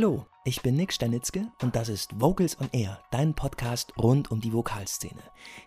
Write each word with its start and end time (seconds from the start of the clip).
Hallo, 0.00 0.26
ich 0.44 0.62
bin 0.62 0.76
Nick 0.76 0.92
Stanitzke 0.92 1.48
und 1.60 1.74
das 1.74 1.88
ist 1.88 2.20
Vocals 2.20 2.60
on 2.60 2.68
Air, 2.70 3.00
dein 3.10 3.34
Podcast 3.34 3.92
rund 3.98 4.30
um 4.30 4.40
die 4.40 4.52
Vokalszene. 4.52 5.20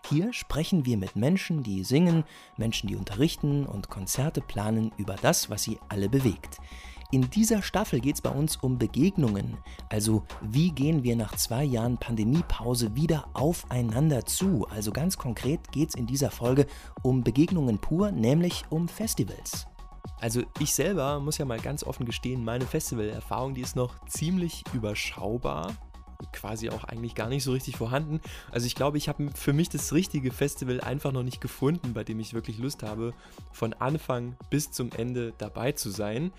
Hier 0.08 0.32
sprechen 0.32 0.86
wir 0.86 0.96
mit 0.96 1.16
Menschen, 1.16 1.62
die 1.62 1.84
singen, 1.84 2.24
Menschen, 2.56 2.88
die 2.88 2.96
unterrichten 2.96 3.66
und 3.66 3.90
Konzerte 3.90 4.40
planen 4.40 4.90
über 4.96 5.16
das, 5.20 5.50
was 5.50 5.64
sie 5.64 5.78
alle 5.90 6.08
bewegt. 6.08 6.60
In 7.10 7.28
dieser 7.28 7.60
Staffel 7.60 8.00
geht 8.00 8.14
es 8.14 8.22
bei 8.22 8.30
uns 8.30 8.56
um 8.56 8.78
Begegnungen, 8.78 9.58
also 9.90 10.22
wie 10.40 10.70
gehen 10.70 11.02
wir 11.02 11.14
nach 11.14 11.36
zwei 11.36 11.64
Jahren 11.64 11.98
Pandemiepause 11.98 12.96
wieder 12.96 13.28
aufeinander 13.34 14.24
zu. 14.24 14.66
Also 14.70 14.92
ganz 14.92 15.18
konkret 15.18 15.70
geht 15.72 15.90
es 15.90 15.94
in 15.94 16.06
dieser 16.06 16.30
Folge 16.30 16.66
um 17.02 17.22
Begegnungen 17.22 17.82
pur, 17.82 18.12
nämlich 18.12 18.64
um 18.70 18.88
Festivals. 18.88 19.66
Also 20.20 20.42
ich 20.60 20.72
selber 20.72 21.20
muss 21.20 21.38
ja 21.38 21.44
mal 21.44 21.60
ganz 21.60 21.84
offen 21.84 22.06
gestehen, 22.06 22.44
meine 22.44 22.66
Festivalerfahrung, 22.66 23.54
die 23.54 23.60
ist 23.60 23.76
noch 23.76 24.04
ziemlich 24.06 24.64
überschaubar. 24.72 25.74
Quasi 26.32 26.70
auch 26.70 26.84
eigentlich 26.84 27.16
gar 27.16 27.28
nicht 27.28 27.42
so 27.42 27.50
richtig 27.50 27.76
vorhanden. 27.76 28.20
Also 28.52 28.66
ich 28.68 28.76
glaube, 28.76 28.96
ich 28.96 29.08
habe 29.08 29.30
für 29.34 29.52
mich 29.52 29.68
das 29.68 29.92
richtige 29.92 30.30
Festival 30.30 30.80
einfach 30.80 31.10
noch 31.10 31.24
nicht 31.24 31.40
gefunden, 31.40 31.94
bei 31.94 32.04
dem 32.04 32.20
ich 32.20 32.32
wirklich 32.32 32.58
Lust 32.58 32.84
habe, 32.84 33.12
von 33.50 33.72
Anfang 33.74 34.36
bis 34.48 34.70
zum 34.70 34.92
Ende 34.92 35.32
dabei 35.38 35.72
zu 35.72 35.90
sein. 35.90 36.32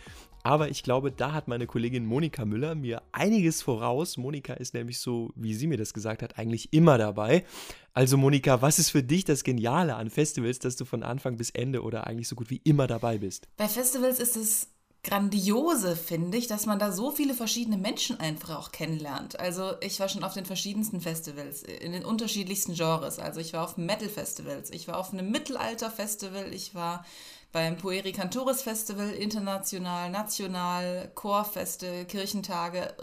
Aber 0.44 0.70
ich 0.70 0.84
glaube, 0.84 1.12
da 1.12 1.32
hat 1.32 1.48
meine 1.48 1.68
Kollegin 1.68 2.06
Monika 2.06 2.44
Müller 2.44 2.76
mir 2.76 3.02
einiges 3.14 3.62
voraus. 3.62 4.18
Monika 4.18 4.54
ist 4.54 4.74
nämlich 4.74 5.00
so, 5.00 5.32
wie 5.36 5.54
sie 5.54 5.68
mir 5.68 5.78
das 5.78 5.94
gesagt 5.94 6.22
hat, 6.22 6.38
eigentlich 6.38 6.74
immer 6.74 6.98
dabei. 6.98 7.46
Also 7.94 8.18
Monika, 8.18 8.62
was 8.62 8.78
ist 8.78 8.90
für 8.90 9.04
dich 9.04 9.24
das 9.24 9.44
Geniale 9.44 9.96
an 9.96 10.10
Festivals, 10.10 10.60
dass 10.60 10.76
du 10.76 10.84
von 10.84 11.04
Anfang 11.04 11.38
bis 11.38 11.50
Ende 11.50 11.82
oder 11.82 12.08
eigentlich 12.08 12.28
so 12.28 12.36
gut 12.36 12.50
wie 12.50 12.62
immer 12.64 12.88
dabei 12.88 13.20
bist? 13.20 13.48
Bei 13.56 13.70
Festivals 13.70 14.20
ist 14.20 14.36
es 14.36 14.68
grandiose, 15.04 15.98
finde 15.98 16.38
ich, 16.38 16.48
dass 16.48 16.66
man 16.66 16.80
da 16.80 16.92
so 16.92 17.12
viele 17.12 17.34
verschiedene 17.34 17.78
Menschen 17.78 18.20
einfach 18.20 18.58
auch 18.58 18.72
kennenlernt. 18.72 19.38
Also 19.38 19.74
ich 19.82 20.00
war 20.00 20.08
schon 20.08 20.24
auf 20.24 20.34
den 20.34 20.46
verschiedensten 20.46 21.02
Festivals, 21.02 21.62
in 21.62 21.92
den 21.92 22.06
unterschiedlichsten 22.06 22.74
Genres. 22.74 23.20
Also 23.20 23.42
ich 23.42 23.54
war 23.54 23.66
auf 23.66 23.76
Metal-Festivals, 23.78 24.72
ich 24.72 24.88
war 24.88 24.98
auf 24.98 25.12
einem 25.12 25.30
Mittelalter-Festival, 25.30 26.54
ich 26.54 26.74
war 26.74 27.06
beim 27.54 27.78
Pueri 27.78 28.12
Cantores 28.12 28.64
Festival, 28.64 29.12
international, 29.12 30.10
national, 30.10 31.12
Chorfeste, 31.16 32.06
Kirchentage, 32.06 32.94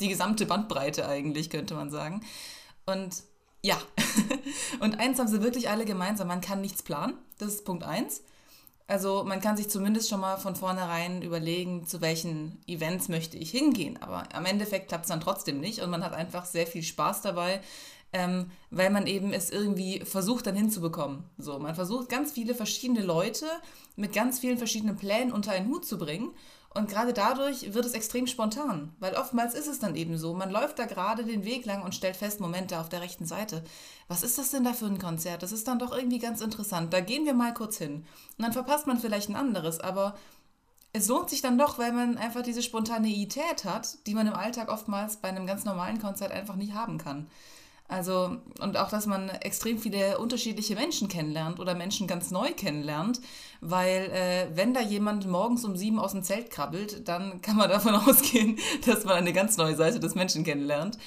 die 0.00 0.08
gesamte 0.08 0.44
Bandbreite 0.44 1.08
eigentlich, 1.08 1.48
könnte 1.48 1.74
man 1.74 1.90
sagen. 1.90 2.20
Und 2.86 3.22
ja, 3.62 3.78
und 4.80 4.98
eins 4.98 5.18
haben 5.18 5.28
sie 5.28 5.42
wirklich 5.42 5.70
alle 5.70 5.84
gemeinsam, 5.84 6.28
man 6.28 6.40
kann 6.40 6.60
nichts 6.60 6.82
planen, 6.82 7.14
das 7.38 7.54
ist 7.54 7.64
Punkt 7.64 7.84
eins. 7.84 8.22
Also 8.88 9.22
man 9.22 9.40
kann 9.40 9.56
sich 9.56 9.70
zumindest 9.70 10.08
schon 10.08 10.18
mal 10.18 10.36
von 10.38 10.56
vornherein 10.56 11.22
überlegen, 11.22 11.86
zu 11.86 12.00
welchen 12.00 12.60
Events 12.66 13.08
möchte 13.08 13.36
ich 13.36 13.52
hingehen. 13.52 14.02
Aber 14.02 14.24
am 14.34 14.44
Endeffekt 14.44 14.88
klappt 14.88 15.04
es 15.04 15.10
dann 15.10 15.20
trotzdem 15.20 15.60
nicht 15.60 15.78
und 15.78 15.90
man 15.90 16.02
hat 16.02 16.12
einfach 16.12 16.44
sehr 16.44 16.66
viel 16.66 16.82
Spaß 16.82 17.22
dabei, 17.22 17.60
ähm, 18.12 18.50
weil 18.70 18.90
man 18.90 19.06
eben 19.06 19.32
es 19.32 19.50
irgendwie 19.50 20.00
versucht 20.00 20.46
dann 20.46 20.56
hinzubekommen. 20.56 21.24
So, 21.38 21.58
man 21.58 21.74
versucht 21.74 22.08
ganz 22.08 22.32
viele 22.32 22.54
verschiedene 22.54 23.02
Leute 23.02 23.46
mit 23.96 24.12
ganz 24.12 24.40
vielen 24.40 24.58
verschiedenen 24.58 24.96
Plänen 24.96 25.32
unter 25.32 25.52
einen 25.52 25.68
Hut 25.68 25.84
zu 25.84 25.98
bringen. 25.98 26.30
Und 26.72 26.88
gerade 26.88 27.12
dadurch 27.12 27.74
wird 27.74 27.84
es 27.84 27.94
extrem 27.94 28.28
spontan, 28.28 28.94
weil 29.00 29.16
oftmals 29.16 29.54
ist 29.54 29.66
es 29.66 29.80
dann 29.80 29.96
eben 29.96 30.16
so, 30.16 30.34
man 30.34 30.50
läuft 30.50 30.78
da 30.78 30.84
gerade 30.84 31.24
den 31.24 31.44
Weg 31.44 31.66
lang 31.66 31.82
und 31.82 31.96
stellt 31.96 32.14
fest, 32.14 32.38
Moment, 32.38 32.70
da 32.70 32.80
auf 32.80 32.88
der 32.88 33.00
rechten 33.00 33.26
Seite, 33.26 33.64
was 34.06 34.22
ist 34.22 34.38
das 34.38 34.52
denn 34.52 34.62
da 34.62 34.72
für 34.72 34.86
ein 34.86 35.00
Konzert? 35.00 35.42
Das 35.42 35.50
ist 35.50 35.66
dann 35.66 35.80
doch 35.80 35.92
irgendwie 35.92 36.20
ganz 36.20 36.40
interessant, 36.40 36.92
da 36.92 37.00
gehen 37.00 37.24
wir 37.24 37.34
mal 37.34 37.52
kurz 37.52 37.78
hin. 37.78 38.06
Und 38.38 38.44
dann 38.44 38.52
verpasst 38.52 38.86
man 38.86 39.00
vielleicht 39.00 39.28
ein 39.28 39.34
anderes, 39.34 39.80
aber 39.80 40.14
es 40.92 41.08
lohnt 41.08 41.28
sich 41.30 41.42
dann 41.42 41.58
doch, 41.58 41.78
weil 41.78 41.90
man 41.90 42.16
einfach 42.18 42.42
diese 42.42 42.62
Spontaneität 42.62 43.64
hat, 43.64 44.06
die 44.06 44.14
man 44.14 44.28
im 44.28 44.34
Alltag 44.34 44.68
oftmals 44.68 45.16
bei 45.16 45.28
einem 45.28 45.46
ganz 45.46 45.64
normalen 45.64 46.00
Konzert 46.00 46.30
einfach 46.30 46.56
nicht 46.56 46.74
haben 46.74 46.98
kann. 46.98 47.26
Also, 47.90 48.36
und 48.60 48.76
auch, 48.76 48.88
dass 48.88 49.06
man 49.06 49.28
extrem 49.30 49.76
viele 49.76 50.18
unterschiedliche 50.18 50.76
Menschen 50.76 51.08
kennenlernt 51.08 51.58
oder 51.58 51.74
Menschen 51.74 52.06
ganz 52.06 52.30
neu 52.30 52.52
kennenlernt, 52.52 53.20
weil 53.60 54.10
äh, 54.12 54.46
wenn 54.54 54.72
da 54.72 54.80
jemand 54.80 55.26
morgens 55.26 55.64
um 55.64 55.76
sieben 55.76 55.98
aus 55.98 56.12
dem 56.12 56.22
Zelt 56.22 56.52
krabbelt, 56.52 57.08
dann 57.08 57.40
kann 57.42 57.56
man 57.56 57.68
davon 57.68 57.96
ausgehen, 57.96 58.60
dass 58.86 59.04
man 59.04 59.16
eine 59.16 59.32
ganz 59.32 59.56
neue 59.56 59.74
Seite 59.74 59.98
des 59.98 60.14
Menschen 60.14 60.44
kennenlernt. 60.44 60.98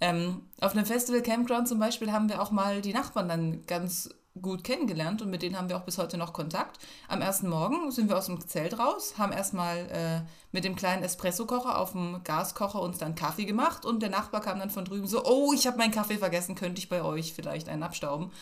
Ähm, 0.00 0.42
auf 0.60 0.72
einem 0.72 0.86
Festival 0.86 1.22
Campground 1.22 1.68
zum 1.68 1.78
Beispiel 1.78 2.10
haben 2.10 2.28
wir 2.28 2.42
auch 2.42 2.50
mal 2.50 2.80
die 2.80 2.92
Nachbarn 2.92 3.28
dann 3.28 3.64
ganz 3.66 4.10
gut 4.40 4.64
kennengelernt 4.64 5.22
und 5.22 5.30
mit 5.30 5.42
denen 5.42 5.56
haben 5.56 5.68
wir 5.68 5.76
auch 5.76 5.84
bis 5.84 5.98
heute 5.98 6.16
noch 6.16 6.32
Kontakt. 6.32 6.78
Am 7.08 7.20
ersten 7.20 7.48
Morgen 7.48 7.90
sind 7.92 8.08
wir 8.08 8.18
aus 8.18 8.26
dem 8.26 8.40
Zelt 8.46 8.78
raus, 8.78 9.14
haben 9.16 9.32
erstmal 9.32 9.78
äh, 9.90 10.28
mit 10.50 10.64
dem 10.64 10.74
kleinen 10.74 11.04
Espressokocher 11.04 11.78
auf 11.78 11.92
dem 11.92 12.22
Gaskocher 12.24 12.80
uns 12.80 12.98
dann 12.98 13.14
Kaffee 13.14 13.44
gemacht 13.44 13.84
und 13.84 14.02
der 14.02 14.10
Nachbar 14.10 14.40
kam 14.40 14.58
dann 14.58 14.70
von 14.70 14.84
drüben 14.84 15.06
so, 15.06 15.24
oh, 15.24 15.52
ich 15.54 15.66
habe 15.66 15.78
meinen 15.78 15.92
Kaffee 15.92 16.18
vergessen, 16.18 16.56
könnte 16.56 16.80
ich 16.80 16.88
bei 16.88 17.02
euch 17.02 17.32
vielleicht 17.32 17.68
einen 17.68 17.84
abstauben? 17.84 18.32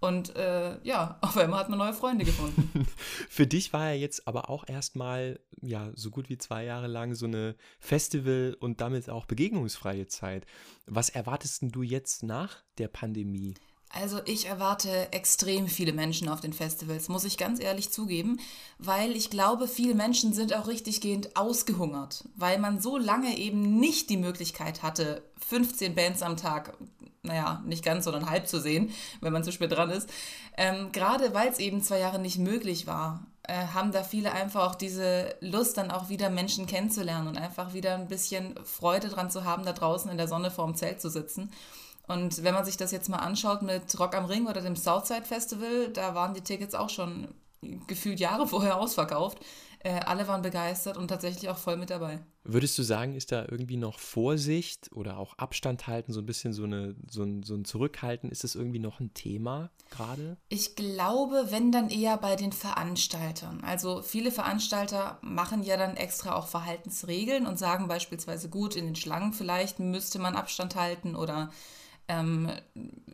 Und 0.00 0.34
äh, 0.34 0.78
ja, 0.82 1.18
auf 1.20 1.36
einmal 1.36 1.60
hat 1.60 1.68
man 1.68 1.78
neue 1.78 1.92
Freunde 1.92 2.24
gefunden. 2.24 2.86
Für 3.28 3.46
dich 3.46 3.72
war 3.72 3.90
ja 3.90 3.94
jetzt 3.94 4.26
aber 4.26 4.50
auch 4.50 4.66
erstmal, 4.66 5.40
ja, 5.60 5.90
so 5.94 6.10
gut 6.10 6.28
wie 6.28 6.38
zwei 6.38 6.64
Jahre 6.64 6.86
lang 6.86 7.14
so 7.14 7.26
eine 7.26 7.54
Festival- 7.78 8.56
und 8.60 8.80
damit 8.80 9.10
auch 9.10 9.26
begegnungsfreie 9.26 10.06
Zeit. 10.06 10.46
Was 10.86 11.10
erwartest 11.10 11.62
du 11.62 11.82
jetzt 11.82 12.22
nach 12.22 12.62
der 12.78 12.88
Pandemie? 12.88 13.54
Also 13.92 14.20
ich 14.24 14.46
erwarte 14.46 15.12
extrem 15.12 15.66
viele 15.66 15.92
Menschen 15.92 16.28
auf 16.28 16.40
den 16.40 16.52
Festivals, 16.52 17.08
muss 17.08 17.24
ich 17.24 17.36
ganz 17.36 17.60
ehrlich 17.60 17.90
zugeben, 17.90 18.38
weil 18.78 19.16
ich 19.16 19.30
glaube, 19.30 19.66
viele 19.66 19.96
Menschen 19.96 20.32
sind 20.32 20.54
auch 20.54 20.68
richtiggehend 20.68 21.34
ausgehungert, 21.36 22.24
weil 22.36 22.58
man 22.58 22.80
so 22.80 22.98
lange 22.98 23.36
eben 23.36 23.80
nicht 23.80 24.08
die 24.08 24.16
Möglichkeit 24.16 24.84
hatte, 24.84 25.22
15 25.48 25.96
Bands 25.96 26.22
am 26.22 26.36
Tag, 26.36 26.76
naja, 27.22 27.64
nicht 27.66 27.84
ganz, 27.84 28.04
sondern 28.04 28.30
halb 28.30 28.46
zu 28.46 28.60
sehen, 28.60 28.92
wenn 29.20 29.32
man 29.32 29.42
zu 29.42 29.50
spät 29.50 29.72
dran 29.72 29.90
ist. 29.90 30.08
Ähm, 30.56 30.92
gerade 30.92 31.34
weil 31.34 31.48
es 31.48 31.58
eben 31.58 31.82
zwei 31.82 31.98
Jahre 31.98 32.20
nicht 32.20 32.38
möglich 32.38 32.86
war, 32.86 33.26
äh, 33.42 33.66
haben 33.74 33.90
da 33.90 34.04
viele 34.04 34.30
einfach 34.30 34.70
auch 34.70 34.74
diese 34.76 35.34
Lust, 35.40 35.76
dann 35.76 35.90
auch 35.90 36.08
wieder 36.08 36.30
Menschen 36.30 36.66
kennenzulernen 36.66 37.26
und 37.26 37.36
einfach 37.36 37.74
wieder 37.74 37.96
ein 37.96 38.06
bisschen 38.06 38.54
Freude 38.64 39.08
dran 39.08 39.32
zu 39.32 39.44
haben, 39.44 39.64
da 39.64 39.72
draußen 39.72 40.10
in 40.10 40.16
der 40.16 40.28
Sonne 40.28 40.52
vorm 40.52 40.76
Zelt 40.76 41.00
zu 41.00 41.10
sitzen. 41.10 41.50
Und 42.10 42.42
wenn 42.42 42.54
man 42.54 42.64
sich 42.64 42.76
das 42.76 42.90
jetzt 42.90 43.08
mal 43.08 43.18
anschaut 43.18 43.62
mit 43.62 43.98
Rock 44.00 44.16
am 44.16 44.24
Ring 44.24 44.48
oder 44.48 44.60
dem 44.60 44.74
Southside 44.74 45.24
Festival, 45.24 45.90
da 45.92 46.12
waren 46.16 46.34
die 46.34 46.40
Tickets 46.40 46.74
auch 46.74 46.90
schon 46.90 47.28
gefühlt 47.86 48.18
Jahre 48.18 48.46
vorher 48.48 48.78
ausverkauft. 48.78 49.38
Äh, 49.82 50.00
alle 50.00 50.26
waren 50.26 50.42
begeistert 50.42 50.98
und 50.98 51.08
tatsächlich 51.08 51.48
auch 51.48 51.56
voll 51.56 51.76
mit 51.76 51.88
dabei. 51.88 52.18
Würdest 52.42 52.76
du 52.76 52.82
sagen, 52.82 53.14
ist 53.14 53.30
da 53.30 53.46
irgendwie 53.48 53.76
noch 53.76 54.00
Vorsicht 54.00 54.90
oder 54.92 55.18
auch 55.18 55.38
Abstand 55.38 55.86
halten, 55.86 56.12
so 56.12 56.20
ein 56.20 56.26
bisschen 56.26 56.52
so, 56.52 56.64
eine, 56.64 56.96
so, 57.08 57.22
ein, 57.22 57.44
so 57.44 57.54
ein 57.54 57.64
Zurückhalten? 57.64 58.28
Ist 58.30 58.42
das 58.42 58.56
irgendwie 58.56 58.80
noch 58.80 58.98
ein 58.98 59.14
Thema 59.14 59.70
gerade? 59.88 60.36
Ich 60.48 60.74
glaube, 60.74 61.46
wenn 61.50 61.70
dann 61.70 61.90
eher 61.90 62.16
bei 62.16 62.34
den 62.34 62.52
Veranstaltern. 62.52 63.62
Also 63.62 64.02
viele 64.02 64.32
Veranstalter 64.32 65.18
machen 65.22 65.62
ja 65.62 65.76
dann 65.76 65.96
extra 65.96 66.34
auch 66.34 66.48
Verhaltensregeln 66.48 67.46
und 67.46 67.58
sagen 67.58 67.86
beispielsweise, 67.86 68.50
gut, 68.50 68.74
in 68.74 68.86
den 68.86 68.96
Schlangen 68.96 69.32
vielleicht 69.32 69.78
müsste 69.78 70.18
man 70.18 70.34
Abstand 70.34 70.74
halten 70.74 71.14
oder 71.14 71.50
ähm, 72.10 72.50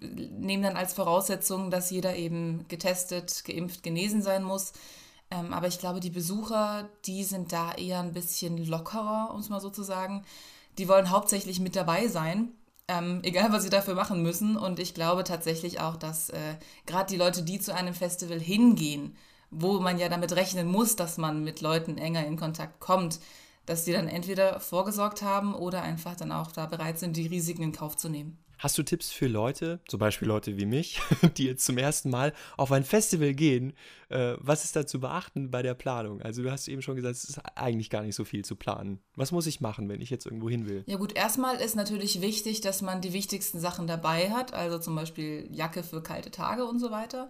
nehmen 0.01 0.63
dann 0.63 0.77
als 0.77 0.95
Voraussetzung, 0.95 1.71
dass 1.71 1.91
jeder 1.91 2.17
eben 2.17 2.67
getestet, 2.69 3.45
geimpft, 3.45 3.83
genesen 3.83 4.23
sein 4.23 4.43
muss. 4.43 4.73
Ähm, 5.31 5.53
aber 5.53 5.67
ich 5.67 5.79
glaube, 5.79 6.01
die 6.01 6.11
Besucher, 6.11 6.89
die 7.05 7.23
sind 7.25 7.53
da 7.53 7.73
eher 7.73 8.01
ein 8.01 8.13
bisschen 8.13 8.57
lockerer, 8.65 9.31
um 9.35 9.41
es 9.41 9.51
mal 9.51 9.61
so 9.61 9.71
zu 9.71 9.83
sagen. 9.83 10.25
Die 10.79 10.89
wollen 10.89 11.11
hauptsächlich 11.11 11.61
mit 11.61 11.77
dabei 11.77 12.09
sein, 12.09 12.53
ähm, 12.89 13.21
egal 13.23 13.53
was 13.53 13.65
sie 13.65 13.71
dafür 13.71 13.95
machen 13.95 14.23
müssen. 14.23 14.57
Und 14.57 14.79
ich 14.79 14.95
glaube 14.95 15.25
tatsächlich 15.25 15.81
auch, 15.81 15.97
dass 15.97 16.31
äh, 16.31 16.57
gerade 16.87 17.11
die 17.11 17.19
Leute, 17.19 17.43
die 17.43 17.61
zu 17.61 17.75
einem 17.75 17.95
Festival 17.95 18.41
hingehen, 18.41 19.15
wo 19.51 19.79
man 19.79 19.99
ja 19.99 20.09
damit 20.09 20.33
rechnen 20.33 20.69
muss, 20.69 20.97
dass 20.97 21.19
man 21.19 21.45
mit 21.45 21.61
Leuten 21.61 21.99
enger 21.99 22.27
in 22.27 22.37
Kontakt 22.37 22.81
kommt, 22.81 23.21
dass 23.67 23.85
die 23.85 23.93
dann 23.93 24.09
entweder 24.09 24.61
vorgesorgt 24.61 25.23
haben 25.23 25.55
oder 25.55 25.83
einfach 25.83 26.17
dann 26.17 26.33
auch 26.33 26.53
da 26.53 26.67
bereit 26.67 26.99
sind, 26.99 27.17
die 27.17 27.27
Risiken 27.27 27.63
in 27.63 27.73
Kauf 27.73 27.97
zu 27.97 28.09
nehmen. 28.09 28.39
Hast 28.59 28.79
du 28.79 28.83
Tipps 28.83 29.11
für 29.11 29.27
Leute, 29.27 29.81
zum 29.87 30.01
Beispiel 30.01 30.29
Leute 30.29 30.57
wie 30.57 30.65
mich, 30.65 31.01
die 31.37 31.45
jetzt 31.45 31.65
zum 31.65 31.77
ersten 31.77 32.09
Mal 32.11 32.33
auf 32.57 32.73
ein 32.73 32.85
Festival 32.85 33.35
gehen? 33.35 33.75
Äh, 34.09 34.35
was 34.39 34.65
ist 34.65 34.77
da 34.77 34.87
zu 34.87 35.01
beachten 35.01 35.51
bei 35.51 35.63
der 35.63 35.75
Planung? 35.75 36.23
Also 36.23 36.43
du 36.43 36.51
hast 36.51 36.67
eben 36.69 36.81
schon 36.81 36.97
gesagt, 36.97 37.17
es 37.17 37.25
ist 37.25 37.41
eigentlich 37.55 37.91
gar 37.91 38.03
nicht 38.03 38.15
so 38.15 38.25
viel 38.25 38.45
zu 38.45 38.57
planen. 38.57 39.01
Was 39.15 39.31
muss 39.31 39.47
ich 39.47 39.61
machen, 39.61 39.89
wenn 39.89 40.01
ich 40.01 40.11
jetzt 40.11 40.25
irgendwo 40.25 40.49
hin 40.49 40.69
will? 40.69 40.85
Ja 40.87 40.97
gut, 40.97 41.15
erstmal 41.15 41.57
ist 41.57 41.77
natürlich 41.77 42.23
wichtig, 42.23 42.63
dass 42.63 42.81
man 42.81 43.03
die 43.03 43.13
wichtigsten 43.13 43.61
Sachen 43.61 43.87
dabei 43.87 44.31
hat, 44.31 44.55
also 44.55 44.79
zum 44.79 44.95
Beispiel 44.95 45.49
Jacke 45.53 45.83
für 45.83 46.03
kalte 46.03 46.31
Tage 46.31 46.65
und 46.65 46.79
so 46.79 46.91
weiter. 46.91 47.29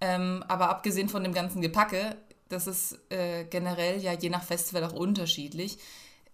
Ähm, 0.00 0.42
aber 0.48 0.70
abgesehen 0.70 1.08
von 1.08 1.22
dem 1.22 1.34
ganzen 1.34 1.60
Gepacke, 1.60 2.16
das 2.48 2.66
ist 2.66 2.98
äh, 3.10 3.44
generell 3.44 4.00
ja 4.00 4.12
je 4.12 4.30
nach 4.30 4.42
Festival 4.42 4.84
auch 4.84 4.92
unterschiedlich 4.92 5.78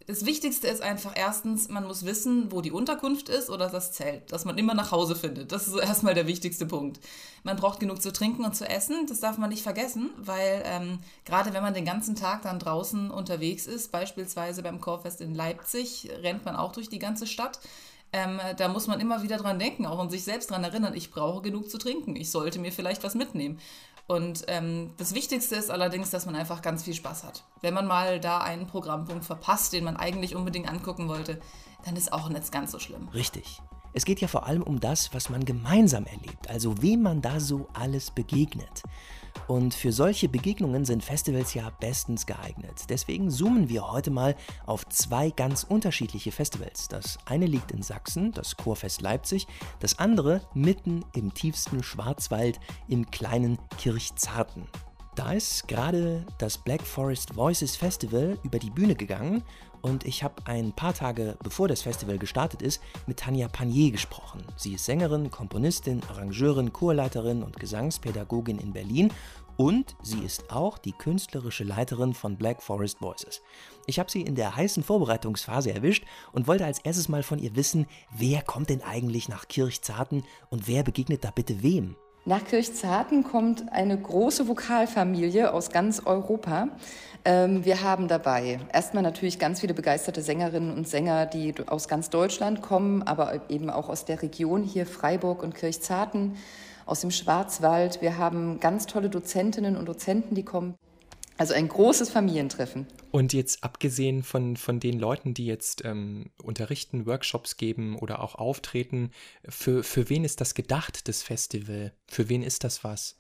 Das 0.08 0.24
Wichtigste 0.24 0.68
ist 0.68 0.80
einfach 0.80 1.12
erstens, 1.14 1.68
man 1.68 1.86
muss 1.86 2.06
wissen, 2.06 2.50
wo 2.50 2.62
die 2.62 2.72
Unterkunft 2.72 3.28
ist 3.28 3.50
oder 3.50 3.68
das 3.68 3.92
Zelt, 3.92 4.32
dass 4.32 4.46
man 4.46 4.56
immer 4.56 4.72
nach 4.72 4.90
Hause 4.90 5.14
findet. 5.14 5.52
Das 5.52 5.68
ist 5.68 5.76
erstmal 5.76 6.14
der 6.14 6.26
wichtigste 6.26 6.64
Punkt. 6.64 6.98
Man 7.42 7.56
braucht 7.56 7.78
genug 7.78 8.00
zu 8.00 8.10
trinken 8.10 8.42
und 8.46 8.56
zu 8.56 8.66
essen, 8.66 9.06
das 9.06 9.20
darf 9.20 9.36
man 9.36 9.50
nicht 9.50 9.62
vergessen, 9.62 10.08
weil 10.16 10.62
ähm, 10.64 11.00
gerade 11.26 11.52
wenn 11.52 11.62
man 11.62 11.74
den 11.74 11.84
ganzen 11.84 12.16
Tag 12.16 12.40
dann 12.40 12.58
draußen 12.58 13.10
unterwegs 13.10 13.66
ist, 13.66 13.92
beispielsweise 13.92 14.62
beim 14.62 14.80
Chorfest 14.80 15.20
in 15.20 15.34
Leipzig, 15.34 16.08
rennt 16.22 16.46
man 16.46 16.56
auch 16.56 16.72
durch 16.72 16.88
die 16.88 16.98
ganze 16.98 17.26
Stadt. 17.26 17.60
Ähm, 18.10 18.40
da 18.56 18.68
muss 18.68 18.86
man 18.86 19.00
immer 19.00 19.22
wieder 19.22 19.36
dran 19.36 19.58
denken, 19.58 19.84
auch 19.84 19.98
an 19.98 20.08
sich 20.08 20.24
selbst 20.24 20.50
dran 20.50 20.64
erinnern, 20.64 20.94
ich 20.94 21.10
brauche 21.10 21.42
genug 21.42 21.68
zu 21.68 21.76
trinken, 21.76 22.16
ich 22.16 22.30
sollte 22.30 22.58
mir 22.58 22.72
vielleicht 22.72 23.04
was 23.04 23.14
mitnehmen. 23.14 23.58
Und 24.08 24.44
ähm, 24.48 24.94
das 24.96 25.14
Wichtigste 25.14 25.54
ist 25.54 25.70
allerdings, 25.70 26.08
dass 26.08 26.24
man 26.24 26.34
einfach 26.34 26.62
ganz 26.62 26.82
viel 26.82 26.94
Spaß 26.94 27.24
hat. 27.24 27.44
Wenn 27.60 27.74
man 27.74 27.86
mal 27.86 28.18
da 28.18 28.38
einen 28.38 28.66
Programmpunkt 28.66 29.24
verpasst, 29.24 29.74
den 29.74 29.84
man 29.84 29.98
eigentlich 29.98 30.34
unbedingt 30.34 30.66
angucken 30.66 31.08
wollte, 31.08 31.38
dann 31.84 31.94
ist 31.94 32.10
auch 32.12 32.30
nicht 32.30 32.50
ganz 32.50 32.72
so 32.72 32.78
schlimm. 32.78 33.08
Richtig. 33.12 33.60
Es 33.92 34.06
geht 34.06 34.20
ja 34.20 34.28
vor 34.28 34.46
allem 34.46 34.62
um 34.62 34.80
das, 34.80 35.12
was 35.12 35.28
man 35.28 35.44
gemeinsam 35.44 36.06
erlebt, 36.06 36.48
also 36.48 36.80
wem 36.80 37.02
man 37.02 37.20
da 37.20 37.38
so 37.38 37.68
alles 37.74 38.10
begegnet. 38.10 38.82
Und 39.46 39.74
für 39.74 39.92
solche 39.92 40.28
Begegnungen 40.28 40.84
sind 40.84 41.04
Festivals 41.04 41.54
ja 41.54 41.70
bestens 41.80 42.26
geeignet. 42.26 42.84
Deswegen 42.88 43.30
zoomen 43.30 43.68
wir 43.68 43.90
heute 43.90 44.10
mal 44.10 44.34
auf 44.66 44.86
zwei 44.88 45.30
ganz 45.30 45.64
unterschiedliche 45.64 46.32
Festivals. 46.32 46.88
Das 46.88 47.18
eine 47.24 47.46
liegt 47.46 47.72
in 47.72 47.82
Sachsen, 47.82 48.32
das 48.32 48.56
Chorfest 48.56 49.00
Leipzig, 49.00 49.46
das 49.80 49.98
andere 49.98 50.42
mitten 50.54 51.04
im 51.14 51.32
tiefsten 51.32 51.82
Schwarzwald 51.82 52.60
im 52.88 53.10
kleinen 53.10 53.58
Kirchzarten. 53.78 54.66
Da 55.18 55.32
ist 55.32 55.66
gerade 55.66 56.24
das 56.38 56.58
Black 56.58 56.80
Forest 56.80 57.34
Voices 57.34 57.74
Festival 57.74 58.38
über 58.44 58.60
die 58.60 58.70
Bühne 58.70 58.94
gegangen 58.94 59.42
und 59.82 60.04
ich 60.04 60.22
habe 60.22 60.34
ein 60.46 60.72
paar 60.72 60.94
Tage 60.94 61.36
bevor 61.42 61.68
das 61.68 61.82
Festival 61.82 62.18
gestartet 62.18 62.62
ist 62.62 62.80
mit 63.06 63.18
Tanja 63.18 63.48
Panier 63.48 63.90
gesprochen. 63.90 64.44
Sie 64.56 64.74
ist 64.74 64.84
Sängerin, 64.84 65.30
Komponistin, 65.30 66.02
Arrangeurin, 66.08 66.72
Chorleiterin 66.72 67.42
und 67.42 67.58
Gesangspädagogin 67.58 68.58
in 68.58 68.72
Berlin 68.72 69.12
und 69.56 69.96
sie 70.02 70.20
ist 70.20 70.52
auch 70.52 70.78
die 70.78 70.92
künstlerische 70.92 71.64
Leiterin 71.64 72.14
von 72.14 72.36
Black 72.36 72.62
Forest 72.62 73.00
Voices. 73.00 73.42
Ich 73.86 73.98
habe 73.98 74.10
sie 74.10 74.22
in 74.22 74.36
der 74.36 74.54
heißen 74.54 74.84
Vorbereitungsphase 74.84 75.74
erwischt 75.74 76.04
und 76.32 76.46
wollte 76.46 76.64
als 76.64 76.78
erstes 76.78 77.08
mal 77.08 77.24
von 77.24 77.40
ihr 77.40 77.56
wissen, 77.56 77.86
wer 78.16 78.42
kommt 78.42 78.70
denn 78.70 78.82
eigentlich 78.82 79.28
nach 79.28 79.48
Kirchzarten 79.48 80.24
und 80.50 80.68
wer 80.68 80.84
begegnet 80.84 81.24
da 81.24 81.32
bitte 81.32 81.62
wem? 81.62 81.96
Nach 82.28 82.44
Kirchzarten 82.44 83.24
kommt 83.24 83.72
eine 83.72 83.96
große 83.98 84.48
Vokalfamilie 84.48 85.50
aus 85.50 85.70
ganz 85.70 86.02
Europa. 86.04 86.68
Ähm, 87.24 87.64
wir 87.64 87.82
haben 87.82 88.06
dabei 88.06 88.60
erstmal 88.70 89.02
natürlich 89.02 89.38
ganz 89.38 89.60
viele 89.60 89.72
begeisterte 89.72 90.20
Sängerinnen 90.20 90.76
und 90.76 90.86
Sänger, 90.86 91.24
die 91.24 91.54
aus 91.66 91.88
ganz 91.88 92.10
Deutschland 92.10 92.60
kommen, 92.60 93.02
aber 93.02 93.48
eben 93.48 93.70
auch 93.70 93.88
aus 93.88 94.04
der 94.04 94.20
Region 94.20 94.62
hier 94.62 94.84
Freiburg 94.84 95.42
und 95.42 95.54
Kirchzarten 95.54 96.36
aus 96.84 97.00
dem 97.00 97.12
Schwarzwald. 97.12 98.02
Wir 98.02 98.18
haben 98.18 98.60
ganz 98.60 98.84
tolle 98.84 99.08
Dozentinnen 99.08 99.74
und 99.74 99.88
Dozenten, 99.88 100.34
die 100.34 100.44
kommen. 100.44 100.74
Also 101.38 101.54
ein 101.54 101.68
großes 101.68 102.10
Familientreffen. 102.10 102.86
Und 103.12 103.32
jetzt 103.32 103.62
abgesehen 103.62 104.24
von, 104.24 104.56
von 104.56 104.80
den 104.80 104.98
Leuten, 104.98 105.34
die 105.34 105.46
jetzt 105.46 105.84
ähm, 105.84 106.30
unterrichten, 106.42 107.06
Workshops 107.06 107.56
geben 107.56 107.96
oder 107.96 108.22
auch 108.22 108.34
auftreten, 108.34 109.12
für, 109.48 109.84
für 109.84 110.10
wen 110.10 110.24
ist 110.24 110.40
das 110.40 110.54
gedacht, 110.54 111.06
das 111.06 111.22
Festival? 111.22 111.92
Für 112.08 112.28
wen 112.28 112.42
ist 112.42 112.64
das 112.64 112.82
was? 112.82 113.17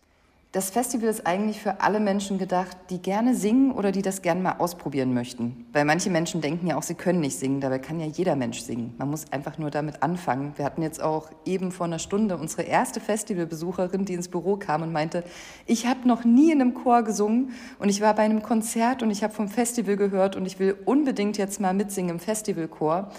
Das 0.50 0.70
Festival 0.70 1.10
ist 1.10 1.26
eigentlich 1.26 1.60
für 1.60 1.82
alle 1.82 2.00
Menschen 2.00 2.38
gedacht, 2.38 2.74
die 2.88 3.02
gerne 3.02 3.34
singen 3.34 3.70
oder 3.70 3.92
die 3.92 4.00
das 4.00 4.22
gerne 4.22 4.40
mal 4.40 4.52
ausprobieren 4.52 5.12
möchten. 5.12 5.66
Weil 5.74 5.84
manche 5.84 6.08
Menschen 6.08 6.40
denken 6.40 6.66
ja 6.66 6.78
auch, 6.78 6.82
sie 6.82 6.94
können 6.94 7.20
nicht 7.20 7.38
singen. 7.38 7.60
Dabei 7.60 7.78
kann 7.78 8.00
ja 8.00 8.06
jeder 8.06 8.34
Mensch 8.34 8.60
singen. 8.60 8.94
Man 8.96 9.10
muss 9.10 9.30
einfach 9.30 9.58
nur 9.58 9.70
damit 9.70 10.02
anfangen. 10.02 10.54
Wir 10.56 10.64
hatten 10.64 10.80
jetzt 10.80 11.02
auch 11.02 11.30
eben 11.44 11.70
vor 11.70 11.84
einer 11.84 11.98
Stunde 11.98 12.38
unsere 12.38 12.62
erste 12.62 12.98
Festivalbesucherin, 12.98 14.06
die 14.06 14.14
ins 14.14 14.28
Büro 14.28 14.56
kam 14.56 14.80
und 14.80 14.90
meinte, 14.90 15.22
ich 15.66 15.86
habe 15.86 16.08
noch 16.08 16.24
nie 16.24 16.50
in 16.50 16.62
einem 16.62 16.72
Chor 16.72 17.02
gesungen 17.02 17.50
und 17.78 17.90
ich 17.90 18.00
war 18.00 18.14
bei 18.14 18.22
einem 18.22 18.42
Konzert 18.42 19.02
und 19.02 19.10
ich 19.10 19.22
habe 19.22 19.34
vom 19.34 19.48
Festival 19.48 19.96
gehört 19.96 20.34
und 20.34 20.46
ich 20.46 20.58
will 20.58 20.78
unbedingt 20.86 21.36
jetzt 21.36 21.60
mal 21.60 21.74
mitsingen 21.74 22.12
im 22.12 22.20
Festivalchor. 22.20 23.10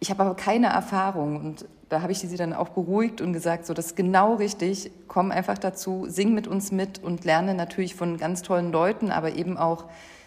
Ich 0.00 0.10
habe 0.10 0.22
aber 0.22 0.36
keine 0.36 0.66
Erfahrung 0.66 1.36
und 1.36 1.66
da 1.94 2.02
habe 2.02 2.10
ich 2.10 2.18
sie 2.18 2.36
dann 2.36 2.52
auch 2.52 2.70
beruhigt 2.70 3.20
und 3.20 3.32
gesagt, 3.32 3.66
so 3.66 3.72
das 3.72 3.86
ist 3.86 3.96
genau 3.96 4.34
richtig, 4.34 4.90
komm 5.06 5.30
einfach 5.30 5.56
dazu, 5.56 6.06
sing 6.08 6.34
mit 6.34 6.48
uns 6.48 6.72
mit 6.72 7.00
und 7.00 7.24
lerne 7.24 7.54
natürlich 7.54 7.94
von 7.94 8.18
ganz 8.18 8.42
tollen 8.42 8.72
Leuten, 8.72 9.12
aber 9.12 9.36
eben 9.36 9.56
auch 9.56 9.84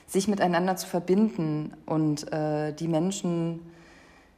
sich 0.08 0.30
miteinander 0.30 0.78
zu 0.78 0.88
verbinden 0.88 1.74
und 1.86 2.32
äh, 2.32 2.72
die 2.72 2.88
Menschen 2.88 3.60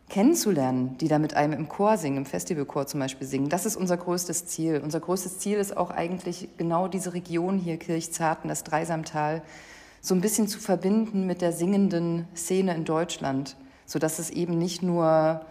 kennenzulernen, 0.09 0.97
die 0.97 1.07
da 1.07 1.19
mit 1.19 1.35
einem 1.35 1.53
im 1.53 1.69
Chor 1.69 1.97
singen, 1.97 2.17
im 2.17 2.25
Festivalchor 2.25 2.87
zum 2.87 2.99
Beispiel 2.99 3.27
singen. 3.27 3.49
Das 3.49 3.67
ist 3.67 3.75
unser 3.75 3.97
größtes 3.97 4.47
Ziel. 4.47 4.81
Unser 4.83 4.99
größtes 4.99 5.37
Ziel 5.37 5.59
ist 5.59 5.77
auch 5.77 5.91
eigentlich 5.91 6.49
genau 6.57 6.87
diese 6.87 7.13
Region 7.13 7.59
hier, 7.59 7.77
Kirchzarten, 7.77 8.49
das 8.49 8.63
Dreisamtal, 8.63 9.43
so 10.01 10.15
ein 10.15 10.21
bisschen 10.21 10.47
zu 10.47 10.59
verbinden 10.59 11.27
mit 11.27 11.41
der 11.43 11.51
singenden 11.51 12.27
Szene 12.35 12.73
in 12.73 12.85
Deutschland 12.85 13.55
sodass 13.89 14.19
es 14.19 14.29
eben 14.29 14.57
nicht 14.57 14.83
nur 14.83 15.41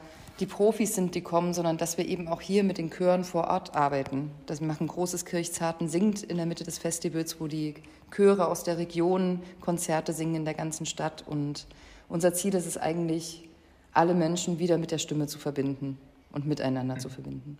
die 0.40 0.46
Profis 0.46 0.94
sind, 0.94 1.14
die 1.14 1.20
kommen, 1.20 1.52
sondern 1.52 1.78
dass 1.78 1.98
wir 1.98 2.06
eben 2.06 2.28
auch 2.28 2.40
hier 2.40 2.62
mit 2.64 2.78
den 2.78 2.90
Chören 2.90 3.24
vor 3.24 3.48
Ort 3.48 3.74
arbeiten. 3.74 4.30
Das 4.46 4.60
machen 4.60 4.86
großes 4.86 5.24
Kirchzarten 5.24 5.88
singt 5.88 6.22
in 6.22 6.36
der 6.36 6.46
Mitte 6.46 6.64
des 6.64 6.78
Festivals, 6.78 7.40
wo 7.40 7.46
die 7.46 7.74
Chöre 8.10 8.48
aus 8.48 8.64
der 8.64 8.78
Region 8.78 9.42
Konzerte 9.60 10.12
singen 10.12 10.36
in 10.36 10.44
der 10.44 10.54
ganzen 10.54 10.86
Stadt. 10.86 11.24
Und 11.26 11.66
unser 12.08 12.32
Ziel 12.34 12.54
ist 12.54 12.66
es 12.66 12.78
eigentlich, 12.78 13.48
alle 13.92 14.14
Menschen 14.14 14.58
wieder 14.58 14.78
mit 14.78 14.90
der 14.90 14.98
Stimme 14.98 15.26
zu 15.26 15.38
verbinden 15.38 15.98
und 16.30 16.46
miteinander 16.46 16.94
mhm. 16.94 17.00
zu 17.00 17.08
verbinden. 17.08 17.58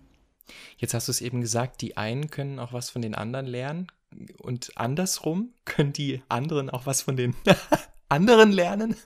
Jetzt 0.77 0.95
hast 0.95 1.09
du 1.09 1.13
es 1.13 1.21
eben 1.21 1.41
gesagt, 1.41 1.81
die 1.81 1.97
einen 1.97 2.31
können 2.31 2.59
auch 2.59 2.73
was 2.73 2.91
von 2.91 3.03
den 3.03 3.15
anderen 3.15 3.47
lernen 3.47 3.89
und 4.41 4.71
andersrum 4.77 5.53
können 5.65 5.93
die 5.93 6.23
anderen 6.29 6.71
auch 6.71 6.87
was 6.87 7.03
von 7.03 7.17
den 7.17 7.35
anderen 8.09 8.53
lernen. 8.53 8.97